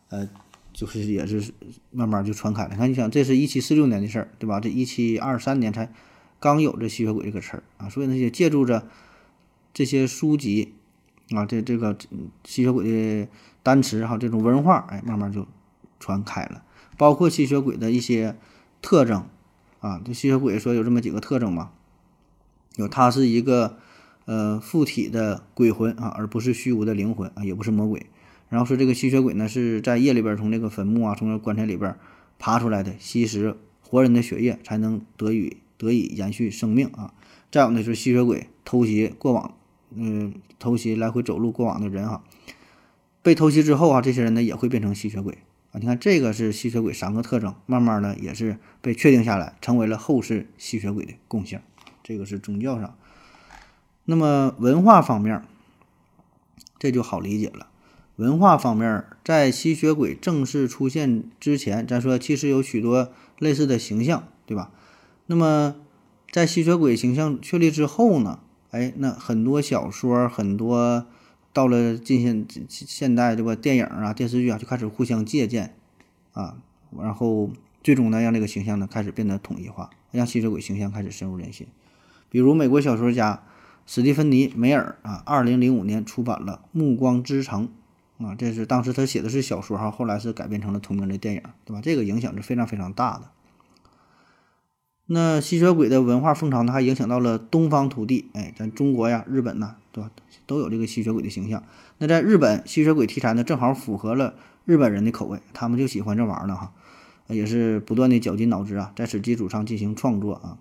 [0.09, 0.27] 呃，
[0.73, 1.53] 就是也是
[1.91, 2.71] 慢慢就传开了。
[2.71, 4.61] 你看，你想，这是一七四六年的事儿，对吧？
[4.61, 5.93] 这一七二三年才
[6.39, 8.89] 刚有这吸血鬼这个词儿啊，所以呢也借助着
[9.75, 10.73] 这些书籍
[11.33, 11.99] 啊，这这个
[12.45, 13.29] 吸血鬼的
[13.63, 15.47] 单词哈，这种文化，哎，慢慢就
[15.99, 16.63] 传开了，
[16.97, 18.35] 包括吸血鬼的一些
[18.81, 19.23] 特征。
[19.81, 21.73] 啊，这吸血鬼说有这么几个特征嘛？
[22.77, 23.79] 有，他是一个
[24.27, 28.07] 呃附体的鬼魂啊，而不是虚无的灵魂啊，也不是魔鬼。
[28.49, 31.97] 然后说这个吸血鬼呢是在夜里边从这个坟墓啊，从这棺材里边
[32.39, 37.15] 爬出来的，吸食活人的血液才能得以得以延续生命啊。
[37.51, 39.55] 再有呢就是吸血鬼偷袭过往，
[39.95, 42.23] 嗯，偷袭来回走路过往的人哈，
[43.23, 45.39] 被偷袭之后啊，这些人呢也会变成吸血鬼
[45.73, 45.81] 啊。
[45.81, 51.61] 你看这个是吸血鬼三个特征，慢慢的也是被确定下来，成为了后世吸血鬼的共性。
[52.03, 52.97] 这个是宗教上。
[54.05, 55.45] 那么文化方面，
[56.79, 57.69] 这就好理解了。
[58.17, 64.71] 文化方面，在吸血鬼正式出现之前，咱说其实有许多类似的形象，对吧？
[65.27, 65.77] 那么
[66.31, 68.41] 在吸血鬼形象确立之后呢？
[68.73, 71.07] 哎，那很多小说，很多
[71.53, 73.55] 到了近现现代，对吧？
[73.57, 75.75] 电影啊、电视剧啊，就开始互相借鉴
[76.33, 76.57] 啊，
[76.97, 77.51] 然后
[77.83, 81.67] 最终呢，让这个形象呢开始变得统一化，让吸血鬼形象开始深入人心。
[82.29, 83.43] 比如美国小说家
[83.87, 87.69] 史蒂芬妮·梅尔啊，二零零五年出版了《暮光之城》
[88.27, 91.81] 啊，这是当时他写的是小说哈，后来是改编成了同名的电影，对吧？
[91.83, 93.31] 这个影响是非常非常大的。
[95.13, 100.09] 那吸血鬼的文化风潮呢，还影响到了东方土地，哎，咱中国呀、日本呐，对吧？
[100.47, 101.65] 都有这个吸血鬼的形象。
[101.99, 106.73] 那在日本，吸血鬼题材呢，正好符合了日本人的口味，他们就喜欢这玩意儿呢，哈，
[107.27, 110.59] 也是不断的绞尽脑汁啊，在此基础上进行创作啊。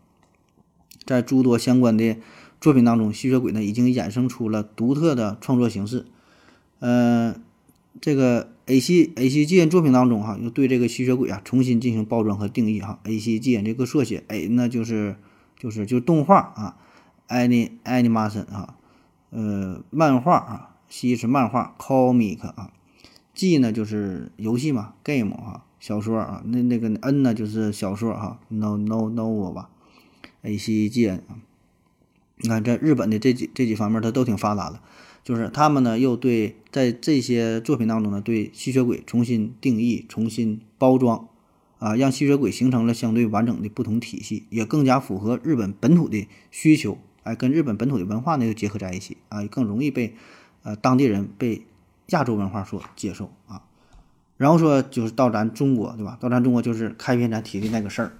[1.06, 2.18] 在诸多相关的
[2.60, 6.08] 作品当中，吸血鬼呢已经衍生出了独特的创作形式，
[6.80, 7.44] 嗯。
[8.02, 13.00] 这个 A C A C G N 作品当中哈，又对这个吸血鬼啊重新进行包装和定义哈。
[13.04, 15.16] A C G N 这个缩写 A 那就是
[15.58, 16.78] 就是就动画啊
[17.30, 18.76] ，Ani Animation 啊，
[19.32, 22.72] 呃漫画啊，C 是漫画 Comic 啊
[23.34, 29.72] ，G 呢就是游戏嘛 Game 啊，小说啊，那那个 N 呢就是小说哈，No No novel 吧
[30.44, 31.42] ，A C G N 啊，
[32.38, 34.80] 你看这日本的这几这几方面它都挺发达的。
[35.24, 41.28] 就是他们呢，又对在这些作品当中呢，对吸血鬼重新定义、重新包装，
[41.78, 50.16] 啊，让吸血鬼形成了相对完整的不同体系，也更加符合日本本土的需求，哎，跟日本本土的文化呢又结合在一起，啊，更容易被
[50.64, 51.64] 呃当地人被
[52.08, 53.62] 亚洲文化所接受啊。
[54.38, 56.18] 然后说就是到咱中国，对吧？
[56.20, 58.14] 到咱中国就是开篇咱提的那个事儿，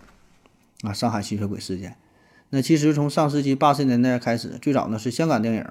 [0.82, 1.96] 啊，上海吸血鬼事件。
[2.50, 5.66] 那其实从上世纪八十年代开始，最早呢是香港电影。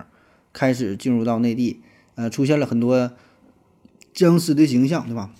[0.58, 1.80] 开始进入到内地，
[2.16, 3.12] 呃，出现了很多
[4.12, 5.30] 僵尸的形象，对吧？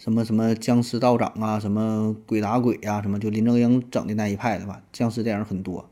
[0.00, 4.82] 什么什么僵尸道长啊，什么鬼打鬼呀，什么就林正英整的那一派，对吧？
[4.92, 5.88] 僵尸电影很多。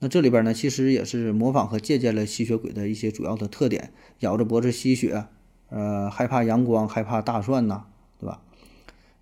[0.00, 5.26] 那这里边呢，其实也是模仿和借鉴了吸血鬼的一些主要的特点：咬着脖子吸血，
[5.68, 7.84] 呃，害怕阳光，害怕大蒜呐，
[8.18, 8.42] 对吧？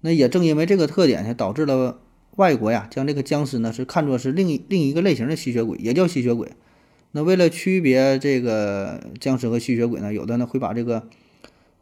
[0.01, 2.01] 那也正因为这个特点，才导致了
[2.37, 6.51] 外国呀，将这个僵尸呢是看作是另一另一个类型的吸血鬼，也叫吸血鬼。
[7.17, 11.09] 那为了区别这个僵尸和吸血鬼呢，有的呢会把这个，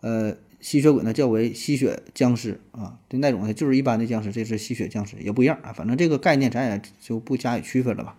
[0.03, 8.18] 呃，吸血鬼呢叫为吸血僵尸啊，就那种呢就是一般的僵尸，这是吸血僵尸也不一样啊，反正这个概念咱也就不加以区分了吧。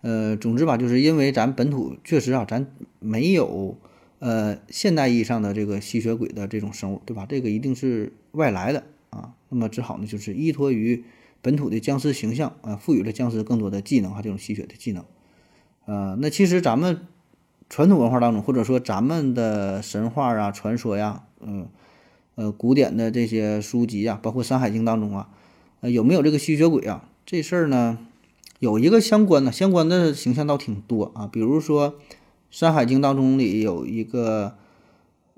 [0.00, 2.66] 呃，总之吧，就是因为咱本土确实啊，咱
[2.98, 3.78] 没有
[4.18, 7.26] 呃现代意义上的这个吸血鬼的这种生物，对吧？
[7.28, 11.04] 这个一定是外来的啊，那么只好呢就是依托于
[11.40, 15.04] 本土的僵尸形象啊，赋予了僵尸更多的技能哈，这种吸血的技能。
[15.86, 17.06] 呃，那其实咱们
[17.68, 21.68] 传统文化当中，或者说咱们的神话啊、传说呀，嗯，
[22.36, 25.28] 呃，古典的这些书籍啊，包括《山海经》当中啊，
[25.80, 27.08] 呃，有没有这个吸血鬼啊？
[27.26, 27.98] 这事儿呢，
[28.60, 31.28] 有一个相关的相关的形象倒挺多啊。
[31.30, 31.92] 比如说
[32.50, 34.54] 《山海经》当中里有一个，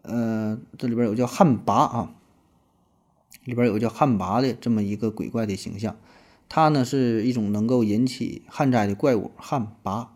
[0.03, 2.13] 呃，这里边有叫旱魃啊，
[3.45, 5.97] 里边有个叫旱魃的这么一个鬼怪的形象，
[6.49, 10.07] 它呢是一种能够引起旱灾的怪物，旱魃。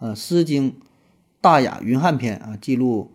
[0.00, 0.72] 呃，《诗经·
[1.42, 3.10] 大雅·云汉篇》啊，记录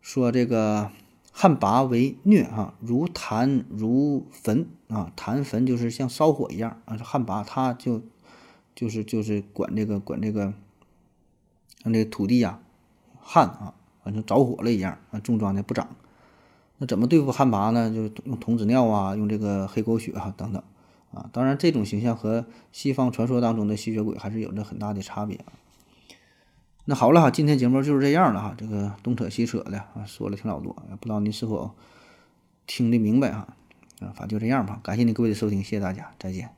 [0.00, 0.92] 说这个
[1.32, 6.96] 旱魃为疟啊，如檀如焚啊，檀焚就是像烧火一样啊。
[6.98, 8.00] 旱魃它就
[8.76, 10.54] 就是就是管这个管这个，
[11.82, 12.60] 那这个土地呀
[13.20, 15.88] 旱啊，反正着火了一样啊，种庄稼不长。
[16.78, 17.90] 那怎么对付旱魃呢？
[17.92, 20.62] 就是用童子尿啊，用这个黑狗血啊等等
[21.12, 21.28] 啊。
[21.32, 25.50] 当然，这种形象和西方传说当中的吸血鬼还是有着很大的差别啊。
[26.88, 31.70] 那好了哈，今天节目就是这样了哈，这个东扯西扯的啊，说了挺老多，不知道您是否
[32.66, 33.48] 听得明白哈？
[34.00, 36.50] 啊，反正就这样吧，感谢您各位的收听，谢谢大家，再见。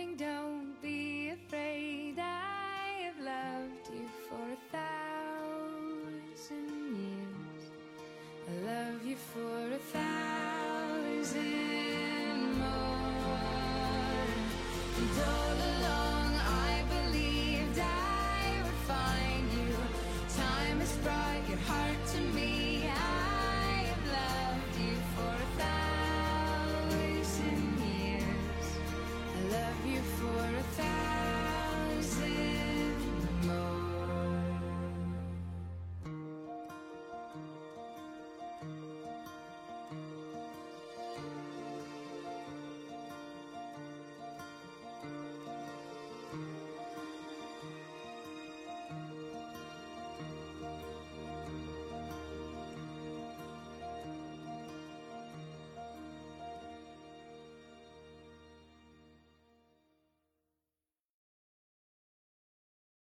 [0.00, 0.29] falling down.